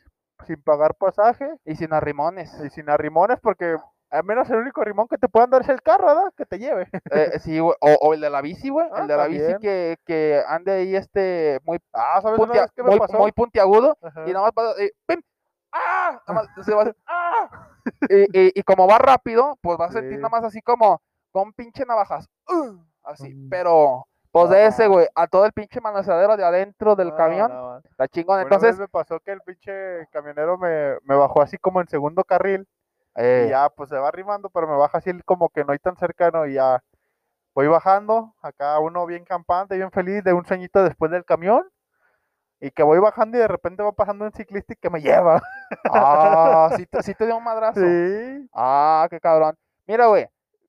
sin 0.47 0.61
pagar 0.63 0.95
pasaje 0.97 1.49
Y 1.65 1.77
sin 1.77 1.93
arrimones. 1.93 2.53
y 2.65 2.71
sin 2.71 2.91
arrimones, 2.91 3.39
porque 3.41 3.77
al 4.13 4.25
menos 4.25 4.49
el 4.51 4.57
único 4.59 4.81
arrimón 4.83 5.09
que 5.09 5.19
te 5.19 5.29
puedan 5.29 5.51
dar 5.51 5.63
es 5.63 5.69
el 5.71 5.83
carro, 5.83 6.07
¿verdad? 6.07 6.33
Que 6.37 6.47
te 6.47 6.59
lleve. 6.59 6.89
Eh, 7.11 7.39
sí, 7.41 7.59
güey, 7.59 7.75
o, 7.81 7.93
o 8.01 8.15
el 8.15 8.21
de 8.21 8.31
la 8.31 8.41
bici, 8.41 8.69
güey. 8.69 8.87
Ah, 8.93 9.01
el 9.03 9.09
de 9.09 9.17
la 9.17 9.27
bici 9.27 9.55
que, 9.61 9.97
que 10.07 10.43
ande 10.47 10.73
ahí 10.73 10.95
este 10.97 11.59
muy, 11.65 11.79
Ah, 11.93 12.21
¿sabes 12.23 12.39
puntia- 12.39 12.69
qué 12.77 12.83
me 12.83 12.91
muy, 12.91 12.99
pasó? 12.99 13.19
muy 13.19 13.33
puntiagudo 13.33 13.97
Ajá. 14.03 14.25
y 14.27 14.33
nada 14.33 14.45
más 14.47 14.53
pasa, 14.53 14.81
eh, 14.81 14.93
¡pim! 15.07 15.21
¡Ah! 15.73 16.21
Nada 16.29 16.43
más 16.55 16.65
se 16.67 16.73
va 16.75 16.81
a 16.81 16.83
hacer, 16.83 16.97
¡ah! 17.07 17.69
Y, 18.11 18.39
y- 18.39 18.53
y 18.55 18.63
como 18.63 18.87
va 18.87 18.99
rápido, 18.99 19.59
pues 19.63 19.79
va 19.81 19.87
a 19.87 19.93
sentir 19.93 20.13
Sí. 20.13 20.17
nada 20.19 20.29
más 20.29 20.45
así 20.45 20.61
como 20.63 21.01
con 21.33 21.53
pinche 21.55 21.85
navajas. 21.87 22.29
¡uh! 22.49 22.77
así, 23.05 23.33
Mm. 23.35 23.49
pero 23.49 24.07
pues 24.31 24.49
de 24.51 24.65
ese, 24.67 24.87
güey, 24.87 25.07
a 25.15 25.27
todo 25.27 25.45
el 25.45 25.53
pinche 25.53 25.81
manoseadero 25.81 26.37
de 26.37 26.45
adentro 26.45 26.97
del 26.97 27.09
No, 27.09 27.17
camión, 27.17 27.53
no, 27.53 27.79
está 27.79 28.09
chingón. 28.09 28.37
Una 28.37 28.43
Entonces, 28.45 28.71
vez 28.71 28.79
me 28.79 28.89
pasó 28.89 29.21
que 29.21 29.33
el 29.33 29.41
pinche 29.43 30.07
camionero 30.11 30.57
me, 30.57 30.97
me 31.05 31.15
bajó 31.17 31.43
así 31.43 31.59
como 31.59 31.81
en 31.83 31.89
segundo 31.89 32.25
carril 32.25 32.67
eh, 33.17 33.45
y 33.47 33.51
ya 33.51 33.69
pues 33.71 33.89
se 33.91 33.97
va 33.99 34.09
arrimando, 34.09 34.49
pero 34.51 34.67
me 34.67 34.77
baja 34.77 34.99
así 34.99 35.11
como 35.25 35.49
que 35.51 35.65
no 35.65 35.73
hay 35.73 35.79
tan 35.79 35.97
cercano 35.97 36.47
y 36.47 36.55
ya 36.55 36.83
voy 37.55 37.67
bajando, 37.67 38.35
acá 38.43 38.79
uno 38.79 39.05
bien 39.07 39.25
campante, 39.25 39.77
bien 39.77 39.91
feliz 39.91 40.25
de 40.25 40.33
un 40.33 40.45
sueñito 40.47 40.83
después 40.85 41.11
del 41.11 41.25
camión 41.25 41.69
y 42.61 42.71
que 42.71 42.83
voy 42.83 42.99
bajando 43.01 43.37
y 43.37 43.41
de 43.41 43.49
repente 43.49 43.83
va 43.83 43.93
pasando 43.93 44.25
un 44.25 44.33
ciclista 44.33 44.73
y 44.73 44.77
que 44.77 44.89
me 44.91 45.01
lleva. 45.01 45.43
ah, 45.93 46.71
sí, 46.77 46.87
te, 46.87 47.03
sí 47.03 47.15
te 47.15 47.27
dio 47.27 47.37
un 47.37 47.45
madrazo. 47.45 47.81
Sí, 47.81 48.49
Ah, 48.55 49.07
qué 49.11 49.21
cabrón. 49.21 49.57
Mira, 49.87 50.07
güey, 50.07 50.29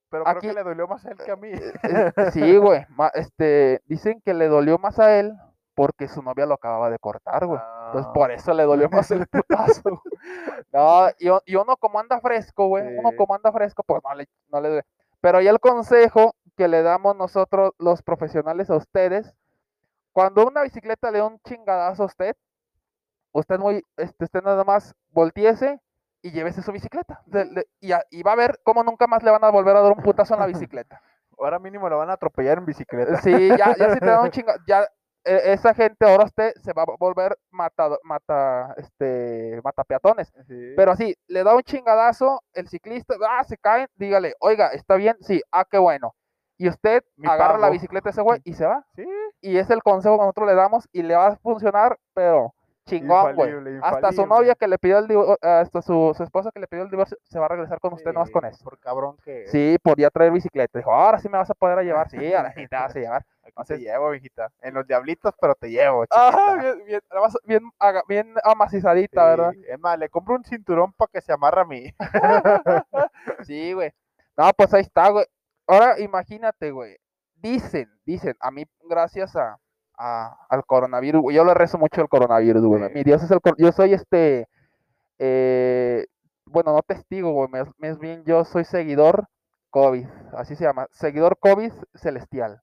pero 0.09 0.27
Aquí- 0.27 0.39
creo 0.39 0.51
que 0.53 0.55
le 0.59 0.63
dolió 0.63 0.87
más 0.87 1.05
a 1.05 1.11
él 1.11 1.17
que 1.23 1.31
a 1.31 1.35
mí. 1.35 1.49
Eh, 1.51 2.11
sí, 2.31 2.57
güey. 2.57 2.85
Este, 3.13 3.81
dicen 3.85 4.21
que 4.25 4.33
le 4.33 4.47
dolió 4.47 4.77
más 4.79 4.99
a 4.99 5.17
él 5.19 5.33
porque 5.75 6.07
su 6.07 6.21
novia 6.21 6.45
lo 6.45 6.53
acababa 6.55 6.89
de 6.89 6.99
cortar, 6.99 7.45
güey. 7.45 7.59
Entonces 7.87 8.07
Ah, 8.09 8.13
por 8.13 8.31
eso 8.31 8.53
le 8.53 8.63
dolió 8.63 8.89
más 8.89 9.09
el 9.11 9.27
putazo. 9.27 10.01
No, 10.71 11.07
y, 11.19 11.27
y 11.51 11.55
uno 11.55 11.77
como 11.77 11.99
anda 11.99 12.19
fresco, 12.19 12.67
güey. 12.67 12.97
Uno 12.97 13.11
Sí. 13.11 13.15
como 13.17 13.35
anda 13.35 13.51
fresco, 13.51 13.83
pues 13.85 14.01
no 14.03 14.15
le, 14.15 14.27
no 14.49 14.61
le 14.61 14.69
duele. 14.69 14.83
Pero 15.21 15.39
ya 15.41 15.51
el 15.51 15.59
consejo 15.59 16.33
que 16.57 16.67
le 16.67 16.81
damos 16.81 17.15
nosotros, 17.15 17.73
los 17.77 18.01
profesionales, 18.01 18.69
a 18.71 18.75
ustedes, 18.77 19.33
cuando 20.13 20.45
una 20.47 20.63
bicicleta 20.63 21.11
le 21.11 21.19
da 21.19 21.25
un 21.25 21.39
chingadazo 21.41 22.03
a 22.03 22.05
usted, 22.07 22.35
usted 23.33 23.59
muy, 23.59 23.83
este, 23.97 24.23
usted 24.25 24.41
nada 24.43 24.63
más 24.63 24.95
volteese 25.11 25.79
y 26.21 26.31
llévese 26.31 26.61
su 26.61 26.71
bicicleta. 26.71 27.21
Y, 27.79 27.91
a- 27.91 28.05
y 28.09 28.23
va 28.23 28.31
a 28.31 28.35
ver 28.37 28.59
cómo 28.63 28.83
nunca 28.83 29.05
más 29.07 29.21
le 29.23 29.31
van 29.31 29.43
a 29.43 29.49
volver 29.51 29.75
a 29.75 29.81
dar 29.81 29.91
un 29.91 30.01
putazo 30.03 30.33
en 30.33 30.39
la 30.39 30.45
bicicleta. 30.71 31.01
Ahora 31.37 31.59
mínimo 31.59 31.89
lo 31.89 31.97
van 31.97 32.09
a 32.09 32.13
atropellar 32.13 32.57
en 32.59 32.65
bicicleta. 32.65 33.17
Sí, 33.21 33.49
ya, 33.49 33.75
ya 33.77 33.93
si 33.93 33.99
te 33.99 34.05
da 34.05 34.21
un 34.21 34.31
chinga, 34.31 34.55
ya 34.67 34.87
esa 35.25 35.73
gente 35.73 36.05
ahora 36.05 36.25
usted 36.25 36.53
se 36.55 36.73
va 36.73 36.83
a 36.83 36.95
volver 36.99 37.37
mata, 37.51 37.89
mata, 38.03 38.73
este, 38.77 39.59
mata 39.63 39.83
peatones. 39.83 40.31
Sí. 40.47 40.73
Pero 40.75 40.91
así, 40.91 41.15
le 41.27 41.43
da 41.43 41.55
un 41.55 41.63
chingadazo, 41.63 42.41
el 42.53 42.67
ciclista, 42.67 43.15
ah, 43.29 43.43
se 43.43 43.57
caen, 43.57 43.87
dígale, 43.95 44.35
oiga, 44.39 44.69
¿está 44.69 44.95
bien? 44.95 45.15
Sí, 45.21 45.41
ah, 45.51 45.65
qué 45.69 45.77
bueno. 45.77 46.13
Y 46.57 46.69
usted 46.69 47.03
Mi 47.15 47.27
agarra 47.27 47.57
la 47.57 47.69
bicicleta 47.69 48.05
de 48.05 48.11
ese 48.11 48.21
güey 48.21 48.39
y 48.43 48.53
se 48.53 48.65
va. 48.65 48.85
Sí, 48.95 49.05
Y 49.41 49.57
es 49.57 49.69
el 49.69 49.81
consejo 49.81 50.15
que 50.17 50.21
nosotros 50.21 50.47
le 50.47 50.55
damos 50.55 50.87
y 50.91 51.01
le 51.03 51.15
va 51.15 51.27
a 51.27 51.35
funcionar, 51.37 51.97
pero 52.13 52.53
chingón, 52.85 53.35
güey. 53.35 53.53
Hasta 53.81 54.11
su 54.11 54.25
novia 54.25 54.55
que 54.55 54.67
le 54.67 54.77
pidió 54.77 54.99
el 54.99 55.07
divorcio, 55.07 55.37
hasta 55.41 55.81
su, 55.81 56.13
su 56.15 56.23
esposa 56.23 56.51
que 56.53 56.59
le 56.59 56.67
pidió 56.67 56.83
el 56.83 56.89
divorcio, 56.89 57.17
se 57.23 57.39
va 57.39 57.45
a 57.45 57.49
regresar 57.49 57.79
con 57.79 57.93
usted 57.93 58.13
nomás 58.13 58.29
con 58.29 58.43
Sí, 58.43 58.49
eso. 58.49 58.63
Por 58.63 58.77
cabrón 58.79 59.17
que 59.23 59.47
Sí, 59.47 59.77
podía 59.81 60.09
traer 60.09 60.31
bicicleta. 60.31 60.77
Dijo, 60.77 60.91
ahora 60.93 61.17
sí 61.17 61.27
me 61.29 61.37
vas 61.37 61.49
a 61.49 61.53
poder 61.53 61.83
llevar. 61.83 62.09
Sí, 62.09 62.33
ahora 62.33 62.53
sí 62.53 62.67
te 62.67 62.75
vas 62.75 62.95
a 62.95 62.99
llevar. 62.99 63.25
Aquí 63.43 63.49
Entonces- 63.49 63.77
te 63.79 63.83
llevo, 63.83 64.13
hijita. 64.13 64.51
En 64.61 64.73
los 64.73 64.87
diablitos, 64.87 65.33
pero 65.39 65.55
te 65.55 65.69
llevo, 65.69 66.05
Ajá, 66.09 66.55
bien, 66.55 67.01
bien, 67.45 67.71
bien, 68.07 68.33
amacizadita, 68.43 69.25
¿verdad? 69.25 69.53
Es 69.67 69.79
más, 69.79 69.99
le 69.99 70.09
compro 70.09 70.35
un 70.35 70.43
cinturón 70.43 70.93
para 70.93 71.09
que 71.11 71.21
se 71.21 71.31
amarre 71.33 71.61
a 71.61 71.65
mí. 71.65 71.93
Sí, 73.45 73.73
güey. 73.73 73.91
No, 74.37 74.49
pues 74.57 74.73
ahí 74.73 74.81
está, 74.81 75.09
güey. 75.09 75.25
Ahora 75.67 75.99
imagínate, 75.99 76.71
güey. 76.71 76.97
Dicen, 77.35 77.89
dicen, 78.05 78.35
a 78.39 78.51
mí, 78.51 78.65
gracias 78.89 79.35
a, 79.35 79.57
a- 79.97 80.37
al 80.49 80.65
coronavirus, 80.65 81.21
güey, 81.21 81.35
yo 81.35 81.43
le 81.45 81.53
rezo 81.53 81.77
mucho 81.77 82.01
al 82.01 82.09
coronavirus, 82.09 82.63
güey. 82.65 82.87
Sí. 82.87 82.93
Mi 82.93 83.03
Dios 83.03 83.21
es 83.23 83.31
el 83.31 83.39
yo 83.57 83.71
soy 83.71 83.93
este, 83.93 84.47
eh, 85.19 86.05
bueno, 86.45 86.73
no 86.73 86.81
testigo, 86.81 87.31
güey, 87.31 87.49
más 87.77 87.99
bien 87.99 88.23
yo 88.25 88.43
soy 88.45 88.63
seguidor 88.65 89.27
COVID, 89.69 90.07
así 90.37 90.55
se 90.55 90.63
llama, 90.65 90.87
seguidor 90.91 91.37
COVID 91.39 91.71
celestial. 91.95 92.61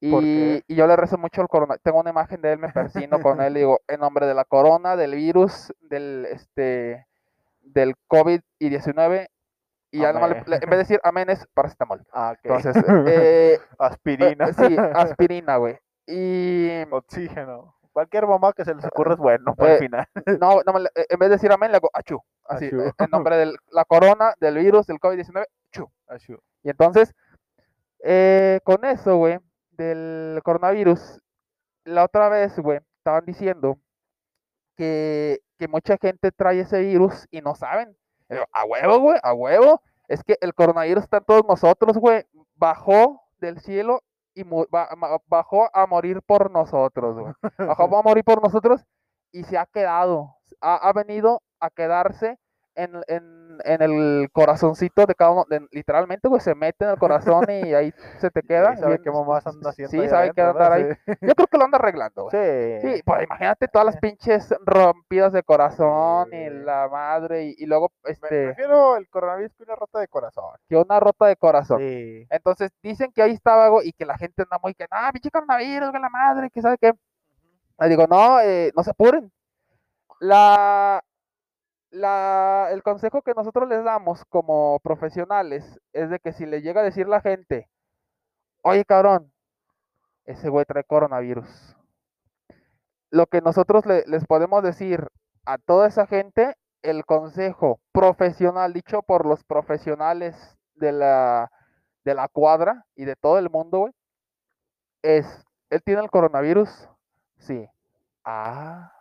¿Por 0.00 0.22
Y, 0.22 0.62
y 0.66 0.74
yo 0.74 0.86
le 0.86 0.96
rezo 0.96 1.18
mucho 1.18 1.42
al 1.42 1.48
corona. 1.48 1.76
Tengo 1.82 2.00
una 2.00 2.10
imagen 2.10 2.40
de 2.40 2.52
él, 2.52 2.58
me 2.58 2.70
persino 2.72 3.20
con 3.20 3.40
él, 3.42 3.54
digo, 3.54 3.80
en 3.86 4.00
nombre 4.00 4.26
de 4.26 4.34
la 4.34 4.44
corona, 4.44 4.96
del 4.96 5.14
virus, 5.14 5.72
del 5.80 6.26
este 6.30 7.06
del 7.62 7.94
COVID 8.08 8.40
y 8.58 8.68
19, 8.70 9.28
y 9.92 10.00
ya 10.00 10.12
nomás 10.12 10.30
le- 10.30 10.36
Amén. 10.38 10.44
le- 10.48 10.56
en 10.56 10.60
vez 10.70 10.70
de 10.70 10.76
decir 10.78 11.00
amén 11.04 11.28
es 11.30 11.46
paracetamol. 11.54 12.02
Ah, 12.12 12.32
ok. 12.32 12.38
Entonces, 12.44 12.76
eh, 12.76 12.82
eh, 13.06 13.58
Aspirina. 13.78 14.52
sí, 14.52 14.76
aspirina, 14.94 15.56
güey. 15.56 15.78
Y 16.06 16.82
Oxígeno. 16.90 17.76
Cualquier 17.92 18.26
mamá 18.26 18.52
que 18.52 18.64
se 18.64 18.74
les 18.74 18.84
ocurra 18.86 19.12
es 19.14 19.18
bueno 19.20 19.54
para 19.54 19.72
Eh, 19.72 19.74
el 19.74 19.78
final. 19.80 20.06
no, 20.40 20.60
no 20.64 20.78
eh, 20.94 21.06
en 21.10 21.18
vez 21.18 21.28
de 21.28 21.34
decir 21.36 21.52
amén, 21.52 21.70
le 21.72 21.76
hago 21.76 21.90
achú. 21.92 22.18
Así, 22.48 22.66
eh, 22.66 22.92
en 22.98 23.10
nombre 23.10 23.36
de 23.36 23.54
la 23.70 23.84
corona, 23.84 24.32
del 24.40 24.56
virus, 24.56 24.86
del 24.86 24.98
COVID-19, 24.98 25.44
achú. 25.72 25.90
Achú. 26.08 26.38
Y 26.62 26.70
entonces, 26.70 27.14
eh, 28.02 28.60
con 28.64 28.84
eso, 28.84 29.16
güey, 29.16 29.38
del 29.80 30.42
coronavirus, 30.44 31.22
la 31.84 32.04
otra 32.04 32.28
vez, 32.28 32.58
güey, 32.58 32.80
estaban 32.98 33.24
diciendo 33.24 33.78
que, 34.76 35.40
que 35.58 35.68
mucha 35.68 35.96
gente 35.96 36.30
trae 36.32 36.60
ese 36.60 36.82
virus 36.82 37.26
y 37.30 37.40
no 37.40 37.54
saben. 37.54 37.96
A 38.52 38.64
huevo, 38.64 38.98
güey, 39.00 39.18
a 39.22 39.32
huevo. 39.32 39.82
Es 40.06 40.22
que 40.22 40.36
el 40.40 40.54
coronavirus 40.54 41.04
está 41.04 41.18
en 41.18 41.24
todos 41.24 41.44
nosotros, 41.46 41.96
güey. 41.96 42.24
Bajó 42.54 43.22
del 43.38 43.58
cielo 43.60 44.02
y 44.34 44.44
bajó 45.26 45.70
a 45.74 45.86
morir 45.86 46.20
por 46.22 46.50
nosotros, 46.50 47.18
güey. 47.18 47.34
Bajó 47.58 47.84
a 47.98 48.02
morir 48.02 48.22
por 48.22 48.42
nosotros 48.42 48.84
y 49.32 49.44
se 49.44 49.56
ha 49.56 49.66
quedado. 49.66 50.36
Ha, 50.60 50.76
ha 50.76 50.92
venido 50.92 51.42
a 51.58 51.70
quedarse 51.70 52.38
en, 52.82 53.02
en, 53.08 53.58
en 53.64 53.82
el 53.82 54.28
corazoncito 54.32 55.04
de 55.06 55.14
cada 55.14 55.32
uno, 55.32 55.44
de- 55.48 55.66
literalmente, 55.70 56.28
se 56.40 56.54
mete 56.54 56.84
en 56.84 56.92
el 56.92 56.98
corazón 56.98 57.44
y 57.48 57.74
ahí 57.74 57.92
se 58.18 58.30
te 58.30 58.42
queda. 58.48 58.76
¿Sabe 58.76 58.92
bien- 58.94 59.02
qué 59.04 59.10
mamás 59.10 59.46
anda 59.46 59.70
haciendo? 59.70 59.90
Sí, 59.90 60.08
sabe 60.08 60.32
qué 60.34 60.40
andar 60.42 60.72
ahí. 60.72 60.84
Yo 61.20 61.34
creo 61.34 61.46
que 61.46 61.58
lo 61.58 61.64
anda 61.64 61.78
arreglando, 61.78 62.24
güey. 62.30 62.80
Sí. 62.80 62.88
Sí, 62.96 63.02
pues 63.04 63.24
imagínate 63.24 63.68
todas 63.68 63.86
las 63.86 63.96
pinches 63.98 64.54
rompidas 64.64 65.32
de 65.32 65.42
corazón 65.42 66.28
y 66.32 66.36
Sí. 66.48 66.50
la 66.64 66.88
madre 66.88 67.44
y, 67.46 67.54
y 67.58 67.66
luego 67.66 67.90
Me- 68.04 68.12
este 68.12 68.26
Prefiero 68.46 68.96
el 68.96 69.08
coronavirus 69.08 69.52
que 69.54 69.62
una 69.64 69.76
rota 69.76 69.98
de 70.00 70.08
corazón. 70.08 70.44
que 70.68 70.76
una 70.76 70.98
rota 71.00 71.26
de 71.26 71.36
corazón. 71.36 71.78
Sí. 71.80 72.26
Entonces 72.30 72.70
dicen 72.82 73.12
que 73.12 73.22
ahí 73.22 73.32
estaba 73.32 73.68
güey, 73.68 73.88
y 73.88 73.92
que 73.92 74.06
la 74.06 74.16
gente 74.16 74.42
anda 74.42 74.58
muy 74.62 74.74
que, 74.74 74.86
ah, 74.90 75.10
pinche 75.12 75.30
coronavirus, 75.30 75.92
que 75.92 75.98
la 75.98 76.08
madre, 76.08 76.50
que 76.50 76.62
sabe 76.62 76.78
qué. 76.78 76.92
Le 77.78 77.88
digo, 77.88 78.06
no, 78.06 78.40
eh, 78.40 78.70
no 78.76 78.82
se 78.82 78.90
apuren. 78.90 79.30
La, 80.20 81.02
la, 81.90 82.68
el 82.72 82.82
consejo 82.82 83.22
que 83.22 83.34
nosotros 83.34 83.68
les 83.68 83.84
damos 83.84 84.24
como 84.26 84.78
profesionales 84.80 85.80
es 85.92 86.10
de 86.10 86.18
que 86.20 86.32
si 86.32 86.46
le 86.46 86.62
llega 86.62 86.80
a 86.80 86.84
decir 86.84 87.08
la 87.08 87.20
gente, 87.20 87.68
oye 88.62 88.84
cabrón, 88.84 89.32
ese 90.26 90.48
güey 90.50 90.64
trae 90.66 90.84
coronavirus. 90.84 91.76
Lo 93.10 93.26
que 93.26 93.40
nosotros 93.40 93.86
le- 93.86 94.04
les 94.06 94.24
podemos 94.26 94.62
decir 94.62 95.06
a 95.46 95.58
toda 95.58 95.86
esa 95.88 96.06
gente, 96.06 96.54
el 96.82 97.04
consejo 97.04 97.80
profesional 97.92 98.72
dicho 98.72 99.02
por 99.02 99.26
los 99.26 99.44
profesionales 99.44 100.34
de 100.74 100.92
la, 100.92 101.50
de 102.04 102.14
la 102.14 102.28
cuadra 102.28 102.84
y 102.96 103.04
de 103.04 103.16
todo 103.16 103.38
el 103.38 103.50
mundo, 103.50 103.90
es, 105.02 105.26
¿él 105.70 105.82
tiene 105.82 106.02
el 106.02 106.10
coronavirus? 106.10 106.88
Sí. 107.38 107.66
Ah, 108.24 108.92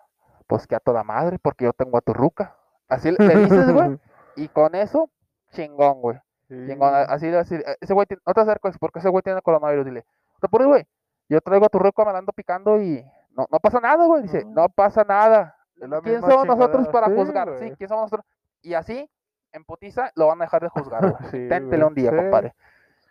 pues 0.47 0.67
que 0.67 0.75
a 0.75 0.81
toda 0.81 1.03
madre, 1.05 1.39
porque 1.39 1.65
yo 1.65 1.73
tengo 1.73 1.97
a 1.97 2.01
tu 2.01 2.13
ruca. 2.13 2.58
Así 2.89 3.11
le, 3.11 3.35
dices, 3.37 3.71
güey, 3.71 3.99
y 4.35 4.47
con 4.49 4.75
eso, 4.75 5.09
chingón, 5.51 6.01
güey. 6.01 6.17
Chingón, 6.47 6.93
a- 6.93 7.03
así, 7.03 7.27
así, 7.33 7.55
eh, 7.55 7.77
ese 7.79 7.93
güey, 7.93 8.07
tiene- 8.07 8.21
no 8.25 8.33
te 8.33 8.41
acerques 8.41 8.77
porque 8.79 8.99
ese 8.99 9.09
güey 9.09 9.21
tiene 9.21 9.41
coronavirus, 9.41 9.85
dile, 9.85 10.05
no 10.33 10.39
te 10.41 10.47
apures, 10.47 10.67
güey, 10.67 10.87
yo 11.29 11.39
traigo 11.41 11.65
a 11.65 11.69
tu 11.69 11.77
ruca, 11.79 12.03
me 12.03 12.11
la 12.11 12.19
ando 12.19 12.33
picando 12.33 12.81
y 12.81 13.05
no, 13.37 13.45
no 13.51 13.59
pasa 13.59 13.79
nada, 13.79 14.05
güey, 14.05 14.23
dice, 14.23 14.43
no 14.45 14.67
pasa 14.69 15.03
nada. 15.03 15.55
¿Quién 16.03 16.19
somos 16.21 16.45
nosotros 16.45 16.87
para 16.89 17.07
sí, 17.07 17.13
juzgar? 17.15 17.55
Sí. 17.59 17.71
¿quién 17.77 17.87
somos 17.87 18.03
nosotros? 18.05 18.25
Y 18.61 18.73
así, 18.73 19.09
en 19.53 19.63
putiza, 19.63 20.11
lo 20.15 20.27
van 20.27 20.41
a 20.41 20.45
dejar 20.45 20.61
de 20.63 20.69
juzgar, 20.69 21.01
güey. 21.01 21.13
Sí, 21.31 21.47
güey, 21.47 21.81
un 21.83 21.93
día, 21.93 22.09
sí. 22.09 22.15
compadre. 22.17 22.53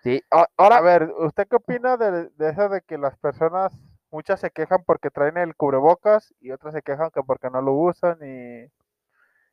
Sí, 0.03 0.23
a- 0.31 0.47
ahora, 0.57 0.77
A 0.77 0.81
ver, 0.81 1.13
¿usted 1.19 1.47
qué 1.49 1.57
opina 1.57 1.97
de, 1.97 2.29
de 2.31 2.49
eso 2.51 2.69
de 2.69 2.83
que 2.83 2.99
las 2.99 3.17
personas, 3.17 3.73
muchas 4.11 4.41
se 4.41 4.51
quejan 4.51 4.83
porque 4.85 5.11
traen 5.11 5.37
el 5.39 5.55
cubrebocas 5.57 6.35
y 6.41 6.51
otras 6.51 6.75
se 6.75 6.83
quejan 6.83 7.11
que 7.11 7.23
porque 7.23 7.51
no 7.51 7.63
lo 7.63 7.73
usan 7.73 8.19
y 8.23 8.67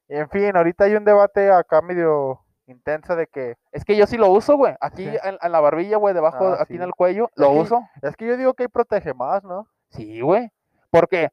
en 0.07 0.29
fin, 0.29 0.55
ahorita 0.55 0.85
hay 0.85 0.95
un 0.95 1.05
debate 1.05 1.51
acá 1.51 1.81
medio 1.81 2.41
intenso 2.67 3.15
de 3.15 3.27
que 3.27 3.55
es 3.71 3.85
que 3.85 3.95
yo 3.95 4.07
sí 4.07 4.17
lo 4.17 4.29
uso, 4.29 4.57
güey, 4.57 4.73
aquí 4.81 5.07
Sí. 5.09 5.17
en, 5.23 5.37
en 5.41 5.51
la 5.51 5.59
barbilla, 5.59 5.97
güey, 5.97 6.13
debajo, 6.13 6.47
Ah, 6.47 6.57
aquí 6.61 6.73
sí. 6.73 6.77
en 6.77 6.83
el 6.83 6.93
cuello, 6.95 7.29
lo 7.35 7.51
uso. 7.51 7.81
es 8.01 8.15
que 8.15 8.25
yo 8.27 8.37
digo 8.37 8.53
que 8.53 8.63
ahí 8.63 8.69
protege 8.69 9.13
más, 9.13 9.43
¿no? 9.43 9.67
Sí, 9.89 10.21
güey. 10.21 10.49
Porque, 10.89 11.29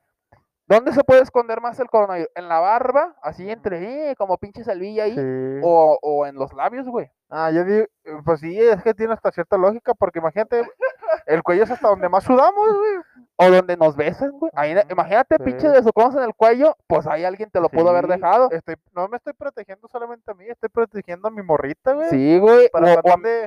¿dónde 0.66 0.92
se 0.92 1.04
puede 1.04 1.22
esconder 1.22 1.60
más 1.60 1.78
el 1.80 1.88
coronavirus? 1.88 2.28
¿En 2.34 2.48
la 2.48 2.60
barba? 2.60 3.16
Así 3.22 3.50
entre, 3.50 4.10
eh, 4.10 4.16
como 4.16 4.36
pinche 4.38 4.62
salvilla 4.64 5.04
ahí. 5.04 5.14
Sí. 5.14 5.60
O, 5.62 5.98
o 6.02 6.26
en 6.26 6.34
los 6.34 6.52
labios, 6.52 6.86
güey. 6.86 7.10
Ah, 7.30 7.50
yo 7.50 7.64
digo, 7.64 7.86
pues 8.24 8.40
sí, 8.40 8.58
es 8.60 8.82
que 8.82 8.92
tiene 8.92 9.14
hasta 9.14 9.30
cierta 9.32 9.56
lógica 9.56 9.94
porque 9.94 10.18
imagínate, 10.18 10.68
el 11.26 11.42
cuello 11.42 11.64
es 11.64 11.70
hasta 11.70 11.88
donde 11.88 12.08
más 12.08 12.24
sudamos, 12.24 12.68
güey. 12.68 12.92
O 13.36 13.50
donde 13.50 13.76
nos 13.76 13.96
besan, 13.96 14.30
güey. 14.32 14.50
Ahí, 14.54 14.74
imagínate, 14.90 15.38
pinche 15.38 15.66
sí. 15.66 15.72
besucones 15.72 16.16
en 16.16 16.22
el 16.24 16.34
cuello, 16.34 16.76
pues 16.86 17.06
ahí 17.06 17.24
alguien 17.24 17.50
te 17.50 17.60
lo 17.60 17.68
pudo 17.68 17.90
haber 17.90 18.04
Sí, 18.04 18.10
dejado. 18.12 18.50
Estoy, 18.50 18.76
no 18.92 19.08
me 19.08 19.16
estoy 19.16 19.32
protegiendo 19.32 19.88
solamente 19.88 20.30
a 20.30 20.34
mí, 20.34 20.44
estoy 20.48 20.68
protegiendo 20.68 21.28
a 21.28 21.30
mi 21.30 21.42
morrita, 21.42 21.92
güey. 21.92 22.10
Sí, 22.10 22.38
güey. 22.38 22.68
O, 22.72 22.78
a, 22.78 23.02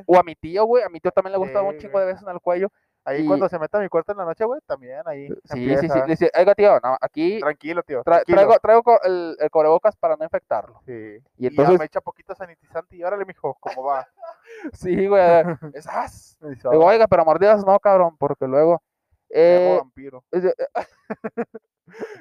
o 0.06 0.24
mi 0.24 0.36
tío, 0.36 0.66
güey. 0.66 0.84
A 0.84 0.90
mi 0.90 1.00
tío 1.00 1.12
también 1.12 1.34
le 1.34 1.38
gustaba 1.38 1.68
un 1.68 1.74
Sí, 1.76 1.80
chingo 1.82 2.00
de 2.00 2.06
besos 2.08 2.24
en 2.24 2.34
el 2.34 2.42
cuello. 2.42 2.70
Ahí 3.06 3.22
y- 3.24 3.28
cuando 3.28 3.48
se 3.48 3.60
meta 3.60 3.78
a 3.78 3.82
mi 3.82 3.88
cuarto 3.88 4.12
en 4.12 4.18
la 4.18 4.26
noche, 4.26 4.44
güey, 4.46 4.60
también 4.66 5.02
ahí. 5.06 5.28
Sí, 5.46 5.76
sí, 5.78 5.88
sí. 5.90 6.00
Le 6.00 6.06
dice, 6.08 6.32
oiga, 6.38 6.56
tío, 6.56 6.80
no, 6.84 6.98
aquí 7.00 7.40
Tranquilo, 7.40 7.84
tío. 7.84 8.02
tranquilo. 8.04 8.36
traigo, 8.36 8.60
traigo 8.60 9.00
el, 9.04 9.38
el 9.40 9.50
cubrebocas 9.52 9.96
para 9.96 10.16
no 10.16 10.24
infectarlo. 10.24 10.82
Sí. 10.86 10.92
Y 11.38 11.44
Y, 11.44 11.48
entonces- 11.48 11.74
ya 11.76 11.80
me 11.80 11.86
echa 11.86 12.02
poquito 12.02 12.34
sanitizante 12.36 12.96
y 12.96 13.04
órale, 13.04 13.26
mijo, 13.26 13.56
¿cómo 13.60 13.84
va? 13.84 14.08
Sí, 14.74 15.08
güey. 15.08 15.22
es 15.76 15.88
as. 15.88 16.38
Dice, 16.42 16.68
Digo, 16.70 16.84
"Ah, 16.84 16.92
oiga, 16.92 17.08
pero 17.08 17.24
mordidas 17.26 17.64
no, 17.66 17.80
cabrón, 17.80 18.18
porque 18.18 18.48
luego. 18.48 18.82
Eh, 19.30 19.78
vampiro. 19.80 20.24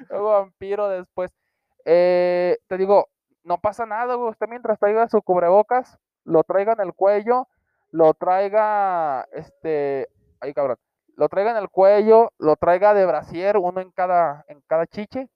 Luego 0.09 0.29
vampiro 0.31 0.89
después. 0.89 1.31
Eh, 1.85 2.57
te 2.67 2.77
digo, 2.77 3.07
no 3.43 3.59
pasa 3.59 3.85
nada, 3.85 4.15
güey. 4.15 4.29
Usted 4.31 4.47
mientras 4.47 4.79
traiga 4.79 5.07
su 5.07 5.21
cubrebocas, 5.21 5.97
lo 6.23 6.43
traiga 6.43 6.73
en 6.73 6.81
el 6.81 6.93
cuello, 6.93 7.47
lo 7.91 8.13
traiga, 8.13 9.27
este, 9.31 10.09
ay 10.39 10.53
cabrón, 10.53 10.77
lo 11.15 11.29
traiga 11.29 11.51
en 11.51 11.57
el 11.57 11.69
cuello, 11.69 12.31
lo 12.37 12.55
traiga 12.55 12.93
de 12.93 13.05
brasier, 13.05 13.57
uno 13.57 13.81
en 13.81 13.91
cada, 13.91 14.43
en 14.47 14.61
cada 14.67 14.85
chiche. 14.87 15.29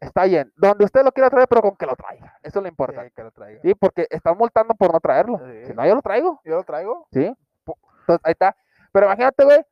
Está 0.00 0.24
bien. 0.24 0.52
Donde 0.56 0.84
usted 0.84 1.02
lo 1.02 1.12
quiera 1.12 1.30
traer, 1.30 1.48
pero 1.48 1.62
con 1.62 1.76
que 1.76 1.86
lo 1.86 1.96
traiga. 1.96 2.36
Eso 2.42 2.58
es 2.58 2.62
lo 2.62 2.62
Sí, 2.62 2.68
importante. 2.68 3.10
que 3.16 3.22
lo 3.22 3.30
traiga. 3.32 3.60
Sí, 3.62 3.74
porque 3.74 4.06
están 4.10 4.36
multando 4.36 4.74
por 4.74 4.92
no 4.92 5.00
traerlo. 5.00 5.38
Sí. 5.38 5.66
Si 5.66 5.72
no, 5.74 5.86
yo 5.86 5.94
lo 5.94 6.02
traigo. 6.02 6.40
Yo 6.44 6.56
lo 6.56 6.64
traigo. 6.64 7.06
Sí. 7.10 7.24
Entonces, 8.00 8.20
ahí 8.22 8.32
está. 8.32 8.54
Pero 8.92 9.06
imagínate, 9.06 9.44
güey, 9.44 9.64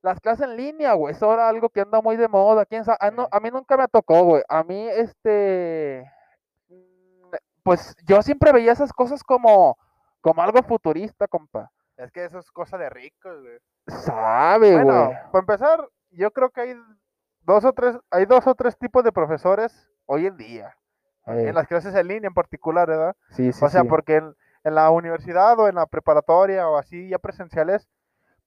las 0.00 0.18
clases 0.20 0.48
en 0.48 0.56
línea, 0.56 0.94
güey, 0.94 1.12
eso 1.14 1.32
era 1.32 1.48
algo 1.48 1.68
que 1.68 1.82
anda 1.82 2.00
muy 2.00 2.16
de 2.16 2.28
moda, 2.28 2.64
quién 2.66 2.84
sabe, 2.84 2.96
a, 3.00 3.10
no- 3.10 3.24
Sí. 3.24 3.28
a 3.30 3.40
mí 3.40 3.50
nunca 3.50 3.76
me 3.76 3.86
tocó, 3.88 4.24
güey, 4.24 4.42
a 4.48 4.64
mí, 4.64 4.88
este, 4.88 6.10
mm, 6.68 7.34
pues 7.62 7.94
yo 8.06 8.20
siempre 8.22 8.52
veía 8.52 8.72
esas 8.72 8.92
cosas 8.92 9.22
como, 9.22 9.76
como 10.20 10.42
algo 10.42 10.62
futurista, 10.62 11.28
compa, 11.28 11.70
Es 11.96 12.10
que 12.10 12.24
eso 12.24 12.38
es 12.38 12.50
cosa 12.50 12.78
de 12.78 12.88
ricos, 12.90 13.40
güey. 13.42 13.58
Sabe, 13.86 14.78
güey, 14.78 14.84
Bueno, 14.84 15.20
para 15.30 15.40
empezar, 15.42 15.88
yo 16.10 16.30
creo 16.32 16.50
que 16.50 16.60
hay 16.62 16.74
dos 17.42 17.64
o 17.64 17.72
tres, 17.72 17.96
hay 18.10 18.26
dos 18.26 18.46
o 18.46 18.54
tres 18.54 18.76
tipos 18.78 19.04
de 19.04 19.12
profesores 19.12 19.88
hoy 20.06 20.26
en 20.26 20.36
día. 20.36 20.76
En 21.26 21.54
las 21.54 21.66
clases 21.68 21.94
en 21.94 22.08
línea 22.08 22.28
en 22.28 22.34
particular, 22.34 22.88
¿verdad? 22.88 23.16
sí, 23.30 23.52
sí, 23.52 23.64
o 23.64 23.68
sea, 23.68 23.82
sí. 23.82 23.88
porque 23.88 24.16
en, 24.16 24.34
en 24.64 24.74
la 24.74 24.90
universidad 24.90 25.58
o 25.60 25.68
en 25.68 25.76
la 25.76 25.86
preparatoria 25.86 26.68
o 26.68 26.76
así 26.78 27.08
ya 27.08 27.18
presenciales 27.18 27.88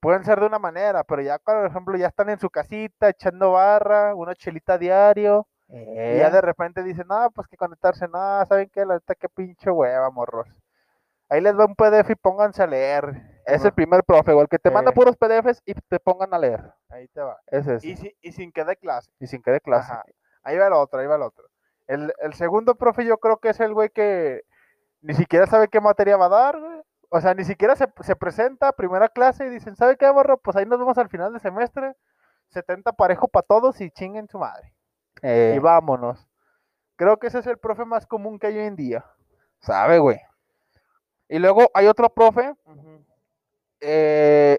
pueden 0.00 0.24
ser 0.24 0.40
de 0.40 0.46
una 0.46 0.58
manera, 0.58 1.04
pero 1.04 1.22
ya, 1.22 1.38
por 1.38 1.66
ejemplo, 1.66 1.96
ya 1.98 2.08
están 2.08 2.30
en 2.30 2.38
su 2.40 2.50
casita 2.50 3.08
echando 3.10 3.52
barra, 3.52 4.14
una 4.14 4.34
chelita 4.34 4.78
diario, 4.78 5.48
y 6.04 6.16
ya 6.16 6.28
Eh, 6.28 6.30
de 6.30 6.40
repente 6.42 6.82
dicen, 6.82 7.06
no, 7.08 7.30
pues 7.32 7.48
que 7.48 7.56
conectarse, 7.56 8.08
nada, 8.08 8.46
¿saben 8.46 8.70
qué? 8.72 8.86
La 8.86 8.94
neta, 8.94 9.14
qué 9.14 9.28
pinche 9.28 9.70
hueva, 9.70 10.10
morros. 10.10 10.48
Ahí 11.28 11.40
les 11.40 11.56
va 11.58 11.66
un 11.66 11.76
PDF 11.76 12.10
y 12.10 12.14
pónganse 12.16 12.62
a 12.62 12.66
leer. 12.66 13.35
Es 13.46 13.64
el 13.64 13.72
primer 13.72 14.02
profe, 14.04 14.32
güey, 14.32 14.42
el 14.42 14.48
que 14.48 14.58
te 14.58 14.70
manda 14.70 14.92
puros 14.92 15.16
PDFs 15.16 15.62
y 15.64 15.74
te 15.74 15.98
pongan 16.00 16.32
a 16.34 16.38
leer, 16.38 16.72
Ahí 16.88 17.08
te 17.08 17.20
va. 17.20 17.38
ese 17.46 17.76
es, 17.76 17.84
Y, 17.84 17.96
si- 17.96 18.16
y 18.20 18.32
sin 18.32 18.52
que 18.52 18.64
dé 18.64 18.76
clase. 18.76 19.10
y 19.20 19.26
sin 19.26 19.42
que 19.42 19.50
dé 19.52 19.60
clase, 19.60 19.92
Ajá. 19.92 20.04
Ahí 20.42 20.56
va 20.58 20.66
el 20.68 20.72
otro, 20.74 21.00
ahí 21.00 21.06
va 21.06 21.16
el 21.16 21.22
otro. 21.22 21.46
El, 21.88 22.12
el 22.20 22.34
segundo 22.34 22.74
profe 22.76 23.04
yo 23.04 23.18
creo 23.18 23.38
que 23.38 23.48
es 23.48 23.60
el 23.60 23.74
güey 23.74 23.88
que 23.90 24.42
ni 25.00 25.14
siquiera 25.14 25.46
sabe 25.46 25.68
qué 25.68 25.80
materia 25.80 26.16
va 26.16 26.26
a 26.26 26.28
dar, 26.28 26.60
güey. 26.60 26.82
O 27.08 27.20
sea, 27.20 27.34
ni 27.34 27.44
siquiera 27.44 27.76
se, 27.76 27.86
se 28.00 28.16
presenta 28.16 28.68
a 28.68 28.72
primera 28.72 29.08
clase 29.08 29.46
y 29.46 29.48
dicen, 29.50 29.76
¿sabe 29.76 29.96
qué, 29.96 30.10
morro? 30.12 30.38
Pues 30.38 30.56
ahí 30.56 30.66
nos 30.66 30.78
vemos 30.78 30.98
al 30.98 31.08
final 31.08 31.32
del 31.32 31.40
semestre. 31.40 31.94
70 32.50 32.92
parejo 32.92 33.28
para 33.28 33.46
todos 33.46 33.80
y 33.80 33.90
chinguen 33.90 34.28
su 34.28 34.38
madre. 34.38 34.72
Eh, 35.22 35.54
Y 35.56 35.58
vámonos. 35.60 36.26
Creo 36.96 37.18
que 37.18 37.26
ese 37.28 37.38
es 37.40 37.46
el 37.46 37.58
profe 37.58 37.84
más 37.84 38.06
común 38.06 38.38
que 38.38 38.48
hay 38.48 38.58
hoy 38.58 38.66
en 38.66 38.76
día. 38.76 39.04
sabe, 39.60 39.98
güey, 39.98 40.20
y 41.28 41.38
luego 41.40 41.68
hay 41.74 41.86
otro 41.88 42.08
profe 42.08 42.54
eh, 43.80 44.58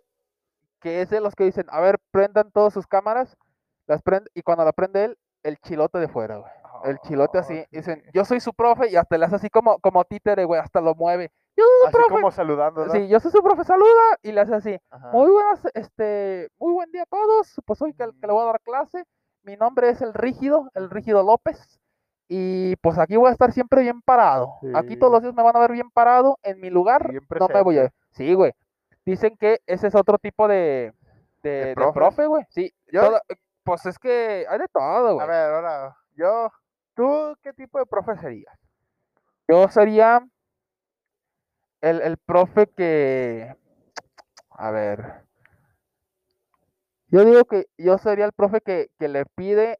que 0.80 1.01
es 1.01 1.10
de 1.10 1.21
los 1.21 1.36
que 1.36 1.43
dicen, 1.45 1.65
a 1.69 1.82
ver, 1.82 1.97
prendan 2.12 2.51
todas 2.51 2.73
sus 2.73 2.88
cámaras, 2.88 3.36
las 3.88 4.01
prende, 4.01 4.30
y 4.34 4.41
cuando 4.41 4.63
la 4.65 4.73
prende 4.73 5.06
él, 5.06 5.17
el 5.43 5.58
chilote 5.60 5.97
de 5.99 6.08
fuera, 6.08 6.38
güey. 6.38 6.51
El 6.84 6.99
chilote 6.99 7.39
así, 7.39 7.60
Oh, 7.60 7.65
dicen, 7.71 8.01
sí. 8.06 8.12
yo 8.13 8.23
soy 8.23 8.39
su 8.39 8.53
profe, 8.53 8.89
y 8.89 8.95
hasta 8.95 9.17
le 9.17 9.25
hace 9.25 9.36
así 9.38 9.49
como, 9.49 9.80
como 9.80 10.03
títere, 10.06 10.43
güey, 10.45 10.62
hasta 10.62 10.80
lo 10.80 10.93
mueve. 10.93 11.32
Yo 11.56 11.63
soy 11.63 11.82
su 11.82 11.88
Así 11.88 11.95
profe. 11.97 12.13
como 12.13 12.32
saludando. 12.32 12.89
Sí, 12.91 13.08
yo 13.08 13.19
soy 13.19 13.32
su 13.32 13.41
profe, 13.41 13.63
saluda, 13.63 14.17
y 14.21 14.32
le 14.32 14.41
hace 14.41 14.53
así, 14.56 14.77
Ajá. 14.91 15.10
muy 15.12 15.32
buenas, 15.32 15.62
este, 15.73 16.49
muy 16.60 16.73
buen 16.73 16.91
día 16.91 17.03
a 17.03 17.06
todos, 17.08 17.56
pues 17.65 17.82
hoy 17.82 17.93
que, 17.93 18.06
que 18.21 18.27
le 18.27 18.34
voy 18.34 18.43
a 18.43 18.45
dar 18.45 18.62
clase, 18.62 19.03
mi 19.41 19.56
nombre 19.58 19.89
es 19.89 20.01
el 20.01 20.13
Rígido, 20.13 20.69
el 20.75 20.89
Rígido 20.91 21.23
López, 21.23 21.80
y 22.30 22.75
pues 22.77 22.99
aquí 22.99 23.15
voy 23.15 23.30
a 23.30 23.32
estar 23.32 23.51
siempre 23.53 23.82
bien 23.82 24.01
parado. 24.01 24.53
Aquí 24.75 24.97
todos 24.97 25.13
los 25.13 25.21
días 25.23 25.34
me 25.34 25.41
van 25.43 25.56
a 25.56 25.60
ver 25.60 25.71
bien 25.71 25.89
parado, 25.89 26.38
en 26.43 26.60
mi 26.60 26.69
lugar, 26.69 27.10
no 27.39 27.47
me 27.47 27.62
voy 27.63 27.80
a... 27.80 27.89
Sí, 28.12 28.34
güey. 28.34 28.51
Dicen 29.08 29.38
que 29.38 29.62
ese 29.65 29.88
es 29.88 29.96
otro 29.96 30.17
tipo 30.17 30.50
de, 30.50 30.93
de, 31.41 31.50
¿De 31.50 31.65
de 31.67 31.76
profe? 31.93 32.26
güey. 32.26 32.43
Sí, 32.50 32.74
Yo- 32.91 33.17
pues 33.63 33.86
es 33.86 33.98
que 33.98 34.46
hay 34.50 34.60
de 34.60 34.67
todo, 34.67 35.08
A 35.08 35.13
güey. 35.13 35.28
ver, 35.28 35.50
ahora, 35.54 35.96
yo, 36.15 36.52
¿tú 36.93 37.34
qué 37.41 37.54
tipo 37.54 37.80
de 37.80 37.86
profe 37.86 38.17
serías? 38.17 38.54
Yo 39.48 39.70
sería 39.70 40.28
el, 41.80 42.02
el 42.02 42.17
profe 42.17 42.67
que... 42.67 43.56
A 44.50 44.72
ver. 44.72 45.24
Yo 47.08 47.24
digo 47.24 47.46
que 47.46 47.67
yo 47.78 47.98
sería 48.00 48.26
el 48.26 48.34
profe 48.34 48.60
que, 48.60 48.89
que 49.00 49.08
le 49.08 49.26
pide 49.26 49.80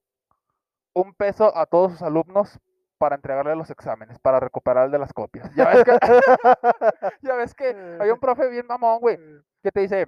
un 0.94 1.14
peso 1.14 1.52
a 1.58 1.66
todos 1.66 1.92
sus 1.92 2.02
alumnos 2.02 2.58
para 2.98 3.16
entregarle 3.16 3.56
los 3.56 3.70
exámenes, 3.70 4.20
para 4.20 4.40
recuperar 4.40 4.86
el 4.86 4.92
de 4.92 5.00
las 5.00 5.14
copias. 5.14 5.50
Ya 5.56 5.66
ves 5.70 5.84
que, 5.84 5.92
ya 7.22 7.36
ves 7.36 7.54
que 7.54 7.98
hay 8.00 8.10
un 8.10 8.20
profe 8.20 8.48
bien 8.50 8.66
mamón, 8.68 9.00
güey, 9.00 9.18
que 9.64 9.72
te 9.72 9.82
dice, 9.82 10.08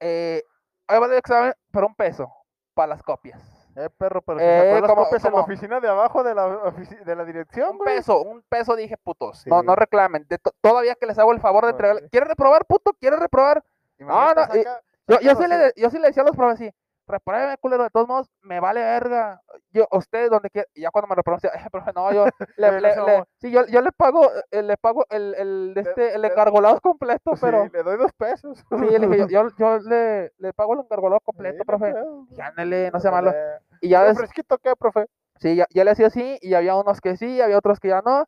eh, 0.00 0.42
ahí 0.86 0.98
va 1.00 1.06
el 1.06 1.12
examen, 1.14 1.52
pero 1.72 1.86
un 1.86 1.94
peso 1.94 2.32
para 2.74 2.88
las 2.88 3.02
copias. 3.02 3.40
Eh, 3.76 3.88
perro, 3.96 4.22
pero 4.22 4.38
si 4.40 4.44
Eh, 4.44 4.70
sacó 4.72 4.80
las 4.80 4.90
como- 4.90 5.04
copias 5.04 5.24
en 5.24 5.32
la 5.32 5.40
oficina 5.40 5.80
de 5.80 5.88
abajo 5.88 6.24
de 6.24 6.34
la, 6.34 6.72
de 7.04 7.16
la 7.16 7.24
dirección, 7.24 7.70
Un 7.70 7.78
güey. 7.78 7.96
peso, 7.96 8.22
un 8.22 8.42
peso, 8.48 8.74
dije, 8.74 8.96
putos. 8.96 9.46
No, 9.46 9.60
Sí. 9.60 9.66
no 9.66 9.76
reclamen. 9.76 10.26
de 10.28 10.38
to- 10.38 10.52
todavía 10.60 10.96
que 10.96 11.06
les 11.06 11.16
hago 11.18 11.32
el 11.32 11.40
favor 11.40 11.64
de 11.64 11.70
entregarle. 11.70 12.08
¿Quieres 12.10 12.28
reprobar, 12.28 12.64
puto? 12.66 12.92
¿Quieres 12.98 13.20
reprobar? 13.20 13.62
Imagínate, 13.98 14.58
no, 14.58 14.64
saca- 14.64 15.20
Yo, 15.22 15.34
sí 15.36 15.46
le, 15.46 15.72
yo 15.76 15.90
sí 15.90 15.98
le 15.98 16.08
decía 16.08 16.22
a 16.22 16.26
los 16.26 16.34
profes 16.36 16.54
así, 16.54 16.74
repruebe, 17.08 17.56
culero, 17.58 17.82
de 17.84 17.90
todos 17.90 18.06
modos, 18.06 18.30
me 18.42 18.60
vale 18.60 18.80
verga. 18.82 19.40
Yo, 19.72 19.86
usted, 19.90 20.30
donde 20.30 20.50
quiera, 20.50 20.68
y 20.74 20.82
ya 20.82 20.90
cuando 20.90 21.08
me 21.08 21.14
reprobaron, 21.16 21.40
decía, 21.42 21.60
"Eh, 21.66 21.70
profe, 21.70 21.92
no, 21.94 22.12
yo, 22.12 22.26
le, 22.56 23.24
sí, 23.40 23.50
yo, 23.50 23.66
yo 23.66 23.80
le 23.80 23.92
pago, 23.92 24.30
eh, 24.50 24.62
le 24.62 24.76
pago 24.76 25.04
el, 25.10 25.34
el, 25.36 25.74
de 25.74 25.80
este, 25.80 26.14
el 26.14 26.24
engargolado 26.24 26.80
completo, 26.80 27.32
Sí, 27.34 27.40
pero, 27.42 27.64
le 27.72 27.82
doy 27.82 27.96
dos 27.96 28.12
pesos. 28.16 28.58
sí, 28.70 28.76
le 28.76 29.08
dije, 29.08 29.18
yo, 29.32 29.48
yo, 29.48 29.56
yo 29.58 29.78
le, 29.88 30.32
le 30.38 30.52
pago 30.52 30.74
el 30.74 30.80
engargolado 30.80 31.20
completo, 31.20 31.58
Sí, 31.58 31.64
profe. 31.66 31.94
Y 32.36 32.40
ándale, 32.40 32.90
no 32.92 33.00
sea 33.00 33.10
malo. 33.10 33.32
Y 33.80 33.88
ya, 33.90 34.00
¿Un 34.02 34.08
des- 34.08 34.18
fresquito 34.18 34.58
qué, 34.58 34.74
profe? 34.76 35.06
sí, 35.40 35.54
ya, 35.56 35.66
ya 35.70 35.84
le 35.84 35.92
hacía 35.92 36.08
así, 36.08 36.38
y 36.42 36.54
había 36.54 36.74
unos 36.76 37.00
que 37.00 37.16
sí, 37.16 37.40
había 37.40 37.58
otros 37.58 37.78
que 37.80 37.88
ya 37.88 38.02
no, 38.04 38.24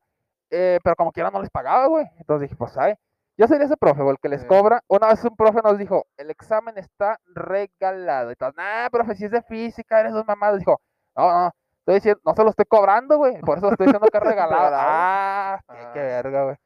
eh, 0.51 0.79
pero 0.83 0.97
como 0.97 1.13
quiera 1.13 1.31
no 1.31 1.41
les 1.41 1.51
pagaba, 1.51 1.87
güey. 1.87 2.07
Entonces 2.19 2.43
dije, 2.49 2.57
pues, 2.57 2.77
ay, 2.79 2.95
yo 3.41 3.49
sería 3.49 3.65
ese 3.67 3.77
profe, 3.79 4.03
güey, 4.03 4.13
el 4.13 4.19
que 4.21 4.29
les 4.29 4.45
cobra. 4.45 4.83
Una 4.87 5.09
vez 5.09 5.25
un 5.25 5.35
profe 5.35 5.61
nos 5.65 5.79
dijo, 5.79 6.05
el 6.19 6.31
examen 6.31 6.77
está 6.77 7.19
regalado. 7.35 8.31
Y 8.31 8.37
todos, 8.37 8.55
nah, 8.55 8.89
profe, 8.91 9.15
si 9.17 9.25
es 9.25 9.31
de 9.31 9.43
física, 9.43 9.99
eres 10.01 10.13
un 10.13 10.25
mamado. 10.27 10.59
Dijo, 10.59 10.81
no, 11.17 11.31
no, 11.33 11.51
estoy 11.81 11.95
diciendo, 11.95 12.21
no 12.25 12.35
se 12.35 12.45
lo 12.45 12.51
estoy 12.51 12.67
cobrando, 12.67 13.17
güey. 13.17 13.41
Por 13.41 13.59
eso 13.59 13.71
estoy 13.71 13.87
diciendo 13.87 14.07
que 14.13 14.19
es 14.19 14.25
regalado. 14.37 14.77
Ah, 14.79 15.59
qué, 15.69 15.75
qué 15.95 16.01
Ah. 16.01 16.05
verga, 16.23 16.45
güey. 16.45 16.57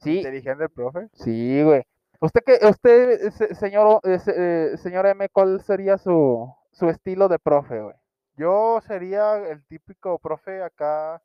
Sí, 0.00 0.16
Inteligente 0.18 0.64
el 0.64 0.70
profe. 0.70 1.08
sí, 1.14 1.62
güey. 1.62 1.82
Usted, 2.20 2.40
que, 2.44 2.66
usted, 2.66 3.30
se- 3.30 3.54
señor, 3.54 4.00
eh, 4.04 4.18
eh, 4.26 4.76
señor 4.78 5.06
M, 5.06 5.28
¿cuál 5.28 5.60
sería 5.62 5.98
su, 5.98 6.52
su 6.72 6.88
estilo 6.88 7.28
de 7.28 7.38
profe, 7.38 7.80
güey? 7.80 7.94
Yo 8.36 8.80
sería 8.86 9.36
el 9.36 9.64
típico 9.66 10.18
profe 10.18 10.62
acá 10.62 11.22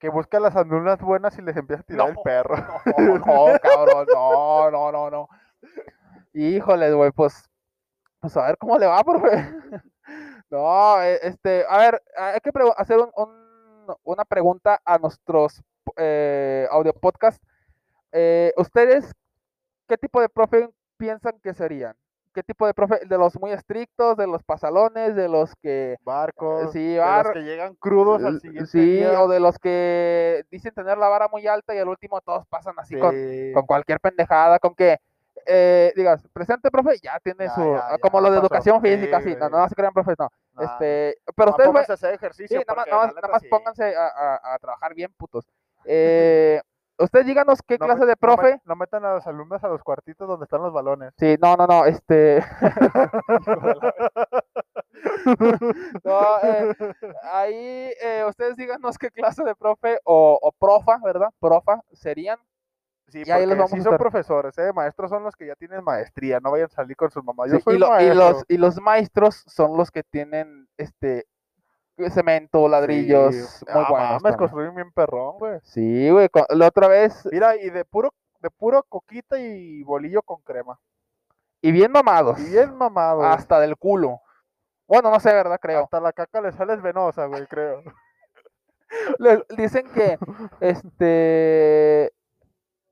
que 0.00 0.08
busca 0.08 0.40
las 0.40 0.56
alumnas 0.56 1.00
buenas 1.00 1.38
y 1.38 1.42
les 1.42 1.56
empieza 1.56 1.82
a 1.82 1.84
tirar 1.84 2.08
el 2.08 2.14
No. 2.14 2.22
perro. 2.22 2.56
No, 2.96 3.18
no, 3.18 3.58
cabrón, 3.60 4.06
no, 4.14 4.70
no, 4.70 4.92
no, 4.92 5.10
no. 5.10 5.28
Híjole, 6.32 6.92
güey, 6.92 7.10
pues, 7.12 7.48
pues 8.20 8.36
a 8.36 8.46
ver 8.46 8.56
cómo 8.58 8.78
le 8.78 8.86
va, 8.86 9.02
profe. 9.04 9.30
No, 10.50 11.00
eh, 11.00 11.20
este, 11.22 11.64
a 11.68 11.78
ver, 11.78 12.02
hay 12.16 12.40
que 12.40 12.50
hacer 12.76 12.98
un- 12.98 13.12
un- 13.14 13.94
una 14.02 14.24
pregunta 14.24 14.80
a 14.84 14.98
nuestros 14.98 15.62
eh, 15.96 16.66
audio 16.72 16.92
podcast. 16.92 17.40
Eh, 18.10 18.52
¿Ustedes 18.56 19.12
qué 19.86 19.96
tipo 19.96 20.20
de 20.20 20.28
profe 20.28 20.68
piensan 20.96 21.38
que 21.40 21.54
serían? 21.54 21.94
¿Qué 22.32 22.42
tipo 22.44 22.64
de 22.66 22.74
profe? 22.74 23.00
¿De 23.06 23.18
los 23.18 23.38
muy 23.40 23.50
estrictos, 23.50 24.16
de 24.16 24.26
los 24.26 24.42
pasalones, 24.44 25.16
de 25.16 25.28
los 25.28 25.52
que 25.56 25.96
Barcos, 26.04 26.70
Sí, 26.72 26.94
de 26.94 26.98
los 27.24 27.32
que 27.32 27.40
llegan 27.42 27.74
crudos 27.74 28.22
al 28.24 28.40
siguiente 28.40 28.70
Sí, 28.70 28.78
día. 28.98 29.20
o 29.20 29.26
de 29.28 29.40
los 29.40 29.58
que 29.58 30.44
dicen 30.50 30.72
tener 30.72 30.96
la 30.96 31.08
vara 31.08 31.26
muy 31.28 31.46
alta 31.48 31.74
y 31.74 31.78
al 31.78 31.88
último 31.88 32.20
todos 32.20 32.46
pasan 32.46 32.74
así 32.78 32.96
con, 32.98 33.12
Sí. 33.12 33.50
con 33.52 33.66
cualquier 33.66 33.98
pendejada, 33.98 34.58
con 34.60 34.74
que 34.74 34.98
eh, 35.46 35.92
digas, 35.96 36.22
presente, 36.32 36.70
profe, 36.70 36.98
ya 37.02 37.18
tiene 37.18 37.46
Ya, 37.46 37.54
su, 37.54 37.62
ya, 37.62 37.78
ah, 37.78 37.90
ya, 37.92 37.98
como 37.98 38.20
lo 38.20 38.30
de 38.30 38.36
pasó. 38.40 38.42
educación 38.54 38.80
Sí, 38.82 38.88
física, 38.88 39.20
sí, 39.22 39.34
no, 39.40 39.48
no 39.48 39.68
se 39.68 39.74
crean, 39.74 39.92
profe, 39.92 40.14
no. 40.18 40.28
Nah, 40.52 40.64
este, 40.64 41.18
pero 41.34 41.50
ustedes, 41.50 41.68
pónganse 41.68 41.92
a 41.92 41.94
hacer 41.94 42.10
sí, 42.10 42.16
ejercicio. 42.16 42.58
nada 42.58 42.74
más, 42.74 42.76
porque 42.84 42.90
nada 42.90 43.06
más- 43.06 43.14
nada 43.16 43.28
más 43.28 43.42
sí. 43.42 43.48
pónganse 43.48 43.96
a, 43.96 44.06
a- 44.06 44.54
a 44.54 44.58
trabajar 44.58 44.94
bien, 44.94 45.12
putos. 45.16 45.46
Eh, 45.86 46.60
ustedes 47.00 47.26
díganos 47.26 47.60
qué 47.66 47.76
No 47.78 47.86
clase 47.86 48.02
met- 48.02 48.06
de 48.06 48.12
no 48.12 48.14
met- 48.14 48.20
profe. 48.20 48.60
No, 48.64 48.76
metan 48.76 49.04
a 49.04 49.14
los 49.14 49.26
alumnos 49.26 49.64
a 49.64 49.68
los 49.68 49.82
cuartitos 49.82 50.28
donde 50.28 50.44
están 50.44 50.62
los 50.62 50.72
balones. 50.72 51.12
Sí, 51.18 51.36
no, 51.40 51.56
no, 51.56 51.66
no, 51.66 51.84
este. 51.86 52.44
No, 56.04 56.38
eh, 56.42 56.74
ahí 57.22 57.92
eh, 58.02 58.24
ustedes 58.28 58.56
díganos 58.56 58.98
qué 58.98 59.10
clase 59.10 59.42
de 59.44 59.54
profe 59.54 59.98
o, 60.04 60.38
o 60.40 60.52
profa, 60.52 60.98
¿verdad? 61.02 61.28
Profa 61.40 61.80
serían. 61.92 62.38
Sí, 63.08 63.22
Y 63.26 63.30
ahí 63.30 63.44
los 63.46 63.56
vamos 63.58 63.72
sí 63.72 63.80
a 63.80 63.82
son 63.82 63.96
profesores, 63.98 64.56
¿eh? 64.58 64.72
Maestros 64.72 65.10
son 65.10 65.24
los 65.24 65.34
que 65.34 65.46
ya 65.46 65.56
tienen 65.56 65.82
maestría, 65.82 66.38
no 66.38 66.52
vayan 66.52 66.66
a 66.66 66.68
salir 66.68 66.96
con 66.96 67.10
sus 67.10 67.24
mamás. 67.24 67.50
Yo 67.50 67.56
Sí, 67.56 67.62
soy 67.62 67.76
y, 67.76 67.78
lo- 67.78 68.00
y 68.00 68.14
los, 68.14 68.44
y 68.48 68.56
los 68.56 68.80
maestros 68.80 69.42
son 69.46 69.76
los 69.76 69.90
que 69.90 70.04
tienen 70.04 70.68
este 70.76 71.26
cemento, 72.08 72.66
ladrillos, 72.68 73.34
Sí. 73.34 73.64
muy 73.74 73.84
Ah, 73.84 73.90
buenos. 73.90 74.22
mames, 74.22 74.36
construyen 74.38 74.74
bien 74.74 74.90
perrón, 74.92 75.36
güey. 75.38 75.58
Sí, 75.64 76.08
güey, 76.08 76.28
la 76.50 76.68
otra 76.68 76.88
vez, 76.88 77.28
Mira, 77.30 77.56
y 77.56 77.68
de 77.68 77.84
puro, 77.84 78.14
de 78.40 78.48
puro 78.50 78.82
coquita 78.84 79.38
y 79.38 79.82
bolillo 79.82 80.22
con 80.22 80.40
crema. 80.42 80.78
y 81.62 81.72
bien 81.72 81.92
mamados, 81.92 82.38
Y 82.40 82.48
bien 82.50 82.74
mamado. 82.74 83.22
hasta 83.24 83.60
del 83.60 83.76
culo. 83.76 84.20
Bueno, 84.88 85.10
no 85.10 85.20
sé, 85.20 85.32
¿verdad? 85.34 85.58
Creo. 85.60 85.84
Hasta 85.84 86.00
la 86.00 86.12
caca 86.12 86.40
le 86.40 86.52
sale 86.52 86.74
venosa, 86.76 87.26
güey, 87.26 87.46
creo. 87.46 87.82
Le- 89.18 89.44
dicen 89.56 89.86
que 89.92 90.18
este 90.60 92.12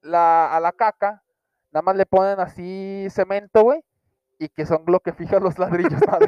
la, 0.03 0.55
a 0.55 0.61
la 0.61 0.73
caca 0.73 1.23
nada 1.73 1.83
más 1.83 1.97
le 1.97 2.07
ponen 2.07 2.39
así 2.41 3.09
cemento, 3.11 3.63
güey, 3.63 3.83
y 4.39 4.49
que 4.49 4.65
son 4.67 4.85
lo 4.87 5.01
que 5.01 5.13
fijan 5.13 5.43
los 5.43 5.59
ladrillos. 5.59 6.01
No. 6.07 6.19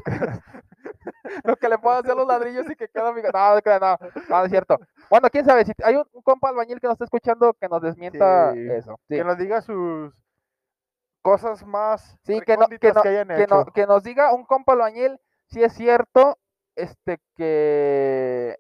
lo 1.45 1.57
que 1.57 1.69
le 1.69 1.79
pueden 1.79 2.01
hacer 2.01 2.17
los 2.17 2.27
ladrillos 2.27 2.69
y 2.71 2.77
que 2.77 2.89
queda 2.89 3.13
mi- 3.13 3.23
No, 3.23 3.29
no, 3.33 3.61
no, 3.65 3.79
no, 3.79 3.99
no 4.29 4.45
es 4.45 4.51
cierto. 4.51 4.79
Bueno, 5.09 5.29
quién 5.31 5.45
sabe, 5.45 5.65
si 5.65 5.73
hay 5.85 5.97
un, 5.97 6.05
un 6.13 6.23
compa 6.23 6.49
albañil 6.49 6.81
que 6.81 6.87
nos 6.87 6.95
está 6.95 7.05
escuchando 7.05 7.55
que 7.55 7.69
nos 7.69 7.81
desmienta 7.83 8.53
Sí. 8.53 8.69
eso. 8.71 8.99
Sí, 9.09 9.17
Que 9.17 9.25
nos 9.25 9.39
diga 9.39 9.61
sus 9.61 10.13
cosas 11.23 11.65
más 11.67 12.17
Sí, 12.25 12.41
que, 12.41 12.57
no, 12.57 12.67
que, 12.69 12.93
no- 12.93 13.03
que 13.03 13.09
hayan 13.09 13.29
que, 13.29 13.43
hecho. 13.43 13.55
no- 13.55 13.65
que 13.67 13.87
nos 13.87 14.03
diga 14.03 14.33
un 14.33 14.45
compa 14.45 14.73
albañil 14.73 15.19
si 15.49 15.63
es 15.63 15.73
cierto 15.75 16.39
este 16.77 17.19
que 17.37 18.57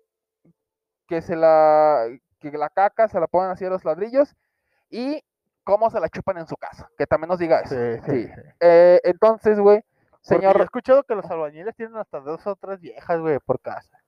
que 1.07 1.23
se 1.23 1.37
la 1.37 2.07
que 2.39 2.51
la 2.53 2.69
caca 2.69 3.09
se 3.09 3.19
la 3.21 3.27
ponen 3.27 3.51
así 3.51 3.65
a 3.65 3.71
los 3.71 3.85
ladrillos 3.85 4.35
y 4.91 5.23
cómo 5.65 5.91
se 5.91 6.01
la 6.01 6.09
chupan 6.09 6.39
en 6.39 6.47
su 6.47 6.57
casa 6.57 6.89
que 6.99 7.07
también 7.07 7.29
nos 7.29 7.39
diga 7.39 7.61
eso 7.61 7.75
sí. 7.75 8.01
sí. 8.11 8.29
Eh, 8.61 9.01
entonces 9.05 9.59
güey 9.59 9.83
Yo 10.25 10.37
he 10.37 10.41
señor 10.41 10.61
escuchado 10.65 11.05
que 11.05 11.15
los 11.15 11.31
albañiles 11.31 11.75
tienen 11.77 11.97
hasta 11.97 12.21
dos 12.21 12.47
o 12.47 12.57
tres 12.57 12.81
viejas, 12.81 13.21
güey, 13.21 13.39
por 13.41 13.61
casa. 13.61 13.99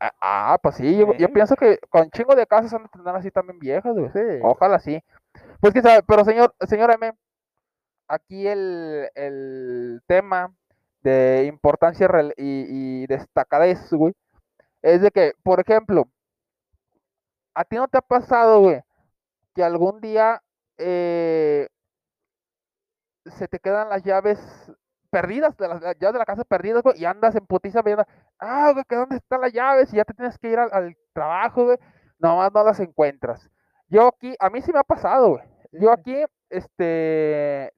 ah, 0.00 0.12
ah, 0.20 0.58
pues 0.62 0.76
sí 0.76 0.96
yo, 0.96 1.28
pienso 1.32 1.56
que 1.56 1.78
con 1.88 2.10
chingo 2.10 2.34
de 2.36 2.46
casas 2.46 2.72
han 2.74 2.82
de 2.84 2.88
tener 2.90 3.14
así 3.16 3.30
también 3.30 3.58
viejas 3.58 3.94
güey 3.96 4.10
Sí. 4.12 4.38
ojalá 4.42 4.78
sí 4.78 5.02
pues 5.60 5.72
quién 5.72 5.84
sabe 5.84 6.02
pero 6.02 6.24
señor 6.24 6.54
señor 6.68 6.90
M 6.92 7.12
aquí 8.08 8.46
el, 8.46 9.08
el 9.14 10.02
tema 10.06 10.54
de 11.02 11.44
importancia 11.46 12.08
y, 12.36 13.02
y 13.02 13.06
destacadez, 13.06 13.92
güey, 13.92 14.14
es 14.82 15.02
de 15.02 15.10
que, 15.10 15.32
por 15.42 15.60
ejemplo, 15.60 16.08
¿a 17.54 17.64
ti 17.64 17.76
no 17.76 17.88
te 17.88 17.98
ha 17.98 18.02
pasado, 18.02 18.60
güey, 18.60 18.82
que 19.54 19.64
algún 19.64 20.00
día 20.00 20.42
eh, 20.78 21.68
se 23.26 23.48
te 23.48 23.58
quedan 23.58 23.88
las 23.88 24.02
llaves 24.04 24.38
perdidas, 25.06 25.56
de 25.56 25.68
las, 25.68 25.80
las 25.82 25.98
llaves 25.98 26.14
de 26.14 26.18
la 26.18 26.24
casa 26.24 26.44
perdidas, 26.44 26.82
güey, 26.82 27.00
y 27.00 27.04
andas 27.04 27.34
en 27.34 27.46
putiza 27.46 27.82
viendo, 27.82 28.04
ah, 28.38 28.70
güey, 28.72 28.84
que 28.84 28.96
dónde 28.96 29.16
están 29.16 29.40
las 29.40 29.52
llaves, 29.52 29.92
y 29.92 29.96
ya 29.96 30.04
te 30.04 30.14
tienes 30.14 30.38
que 30.38 30.50
ir 30.50 30.58
al, 30.58 30.70
al 30.72 30.96
trabajo, 31.12 31.64
güey, 31.64 31.78
nomás 32.18 32.52
no 32.52 32.64
las 32.64 32.80
encuentras. 32.80 33.48
Yo 33.88 34.08
aquí, 34.08 34.34
a 34.40 34.50
mí 34.50 34.60
sí 34.62 34.72
me 34.72 34.80
ha 34.80 34.84
pasado, 34.84 35.30
güey. 35.30 35.44
Yo 35.72 35.92
aquí, 35.92 36.24
este, 36.50 37.72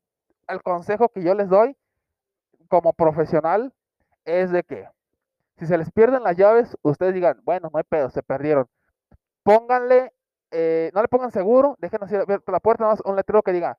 el 0.48 0.62
consejo 0.62 1.08
que 1.08 1.22
yo 1.22 1.34
les 1.34 1.48
doy 1.48 1.76
como 2.68 2.92
profesional 2.92 3.72
es 4.24 4.50
de 4.50 4.62
que 4.62 4.88
si 5.58 5.66
se 5.66 5.76
les 5.76 5.90
pierden 5.90 6.22
las 6.22 6.36
llaves, 6.36 6.76
ustedes 6.82 7.14
digan, 7.14 7.40
bueno, 7.44 7.68
no 7.72 7.78
hay 7.78 7.84
pedo, 7.84 8.10
se 8.10 8.22
perdieron. 8.22 8.68
Pónganle, 9.42 10.12
eh, 10.50 10.90
no 10.94 11.02
le 11.02 11.08
pongan 11.08 11.32
seguro, 11.32 11.76
dejen 11.78 12.02
así 12.02 12.14
abierta 12.14 12.52
la 12.52 12.60
puerta, 12.60 12.84
nada 12.84 12.94
más 12.94 13.02
un 13.04 13.16
letrero 13.16 13.42
que 13.42 13.52
diga, 13.52 13.76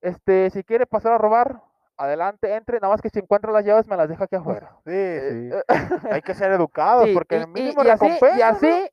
este, 0.00 0.50
si 0.50 0.62
quiere 0.62 0.86
pasar 0.86 1.12
a 1.12 1.18
robar, 1.18 1.62
adelante, 1.96 2.54
entre, 2.54 2.78
nada 2.80 2.92
más 2.94 3.00
que 3.02 3.10
si 3.10 3.18
encuentra 3.18 3.52
las 3.52 3.64
llaves 3.64 3.86
me 3.88 3.96
las 3.96 4.08
deja 4.08 4.24
aquí 4.24 4.36
afuera. 4.36 4.70
Sí, 4.84 4.92
Eh, 4.94 5.50
sí. 5.68 5.74
Hay 6.10 6.22
que 6.22 6.34
ser 6.34 6.52
educados, 6.52 7.04
Sí, 7.06 7.14
porque 7.14 7.36
y, 7.36 7.38
el 7.38 7.44
y- 7.48 7.52
mínimo 7.52 7.84
y 7.84 7.88
así, 7.88 8.06
y 8.06 8.38
¿no? 8.38 8.44
así 8.46 8.88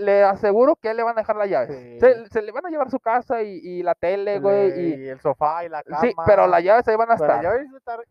le 0.00 0.22
aseguro 0.22 0.76
que 0.76 0.94
le 0.94 1.02
van 1.02 1.18
a 1.18 1.22
dejar 1.22 1.34
las 1.34 1.48
llaves. 1.50 1.76
Sí. 1.76 1.98
Se, 1.98 2.28
se 2.28 2.40
le 2.42 2.52
van 2.52 2.64
a 2.64 2.70
llevar 2.70 2.88
su 2.88 3.00
casa 3.00 3.42
y, 3.42 3.58
y 3.60 3.82
la 3.82 3.96
tele, 3.96 4.34
El- 4.36 4.40
güey, 4.42 4.80
y 4.80 4.94
y 4.94 5.08
el 5.08 5.18
sofá 5.20 5.64
y 5.64 5.68
la 5.68 5.82
cama. 5.82 6.00
sí, 6.02 6.12
pero 6.24 6.46
las 6.46 6.62
llaves 6.62 6.86
ahí 6.86 6.94
van 6.94 7.10
a 7.10 7.14
estar. 7.14 7.44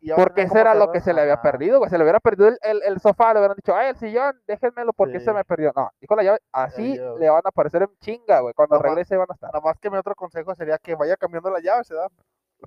y 0.01 0.11
Porque 0.11 0.41
eso 0.41 0.57
era 0.57 0.75
lo 0.75 0.91
que 0.91 0.99
se 0.99 1.13
le 1.13 1.21
había 1.21 1.41
perdido, 1.41 1.77
güey. 1.79 1.89
Se 1.89 1.97
le 1.97 2.03
hubiera 2.03 2.19
perdido 2.19 2.49
el, 2.49 2.59
el- 2.61 2.81
el 2.83 2.99
sofá, 2.99 3.33
le 3.33 3.39
hubieran 3.39 3.55
dicho, 3.55 3.73
ay, 3.73 3.91
el 3.91 3.95
sillón, 3.95 4.37
déjenmelo 4.47 4.91
porque 4.91 5.21
se 5.21 5.31
me 5.31 5.45
perdió. 5.45 5.71
No, 5.77 5.89
dijo 6.01 6.13
la 6.17 6.23
llave, 6.23 6.39
así 6.51 6.97
le 7.19 7.29
van 7.29 7.41
a 7.45 7.49
aparecer 7.49 7.83
en 7.83 7.89
chinga, 8.01 8.41
güey. 8.41 8.53
Cuando 8.53 8.75
Nomás- 8.75 8.89
regrese 8.89 9.15
van 9.15 9.27
a 9.29 9.33
estar. 9.33 9.53
Nada 9.53 9.63
más 9.63 9.79
que 9.79 9.89
mi 9.89 9.95
otro 9.97 10.13
consejo 10.13 10.53
sería 10.55 10.77
que 10.79 10.93
vaya 10.95 11.15
cambiando 11.15 11.49
la 11.49 11.61
llave, 11.61 11.85
¿se 11.85 11.93
da? 11.95 12.09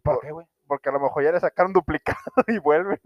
¿Por 0.02 0.20
qué, 0.20 0.30
güey? 0.32 0.46
Porque 0.70 0.88
a 0.88 0.92
lo 0.92 1.00
mejor 1.00 1.24
ya 1.24 1.32
le 1.32 1.40
sacaron 1.40 1.72
duplicado 1.72 2.18
y 2.46 2.58
vuelven. 2.58 3.00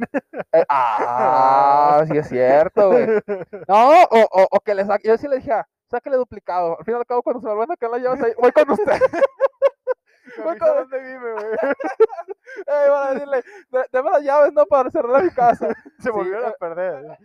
Eh, 0.52 0.64
ah, 0.68 2.04
sí 2.06 2.16
es 2.18 2.28
cierto, 2.28 2.90
güey. 2.90 3.06
No, 3.68 4.02
o, 4.02 4.18
o, 4.30 4.46
o 4.50 4.60
que 4.60 4.74
le 4.74 4.84
saque, 4.84 5.08
yo 5.08 5.16
sí 5.16 5.26
le 5.26 5.36
dije, 5.36 5.50
ah, 5.52 5.66
sáquele 5.90 6.16
duplicado. 6.16 6.76
Al 6.78 6.84
fin 6.84 6.94
y 6.94 6.98
al 6.98 7.06
cabo, 7.06 7.22
cuando 7.22 7.40
se 7.40 7.46
me 7.46 7.54
vuelvan 7.54 7.72
a 7.72 7.76
quedar 7.76 7.92
las 7.92 8.02
llaves 8.02 8.22
ahí, 8.22 8.32
voy 8.38 8.52
con 8.52 8.70
usted. 8.70 9.00
Voy 10.42 10.58
con- 10.58 10.68
dónde 10.68 10.98
vive, 11.00 11.32
güey. 11.32 11.46
Eh, 12.66 12.88
van 12.90 13.06
a 13.08 13.10
decirle, 13.12 13.42
"De- 13.70 13.86
deme 13.92 14.10
las 14.10 14.22
llaves, 14.22 14.52
no, 14.52 14.66
para 14.66 14.90
cerrar 14.90 15.22
mi 15.22 15.30
casa. 15.30 15.68
Se 16.00 16.10
volvieron 16.10 16.46
a 16.46 16.52
perder. 16.52 17.18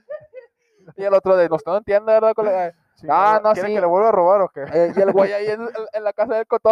Y 0.95 1.04
el 1.06 1.13
otro 1.13 1.36
de, 1.36 1.49
no, 1.49 1.56
usted 1.56 1.71
no 1.71 1.78
entiende, 1.78 2.12
¿verdad, 2.13 2.34
colega? 2.34 2.71
Sí, 2.95 3.08
Ah, 3.10 3.39
no, 3.43 3.54
¿Quieren 3.54 3.71
sí. 3.71 3.75
que 3.75 3.82
le 3.82 3.88
vuelva 3.88 4.10
a 4.10 4.12
robar 4.12 4.41
o 4.41 4.49
qué? 4.49 4.63
Eh, 4.73 4.91
y 4.95 5.02
el 5.02 5.12
güey 5.13 5.32
ahí 5.32 5.47
en, 5.47 5.62
en- 5.62 5.69
en 5.93 6.04
la 6.04 6.12
casa 6.13 6.36
del 6.36 6.45
cotón 6.45 6.67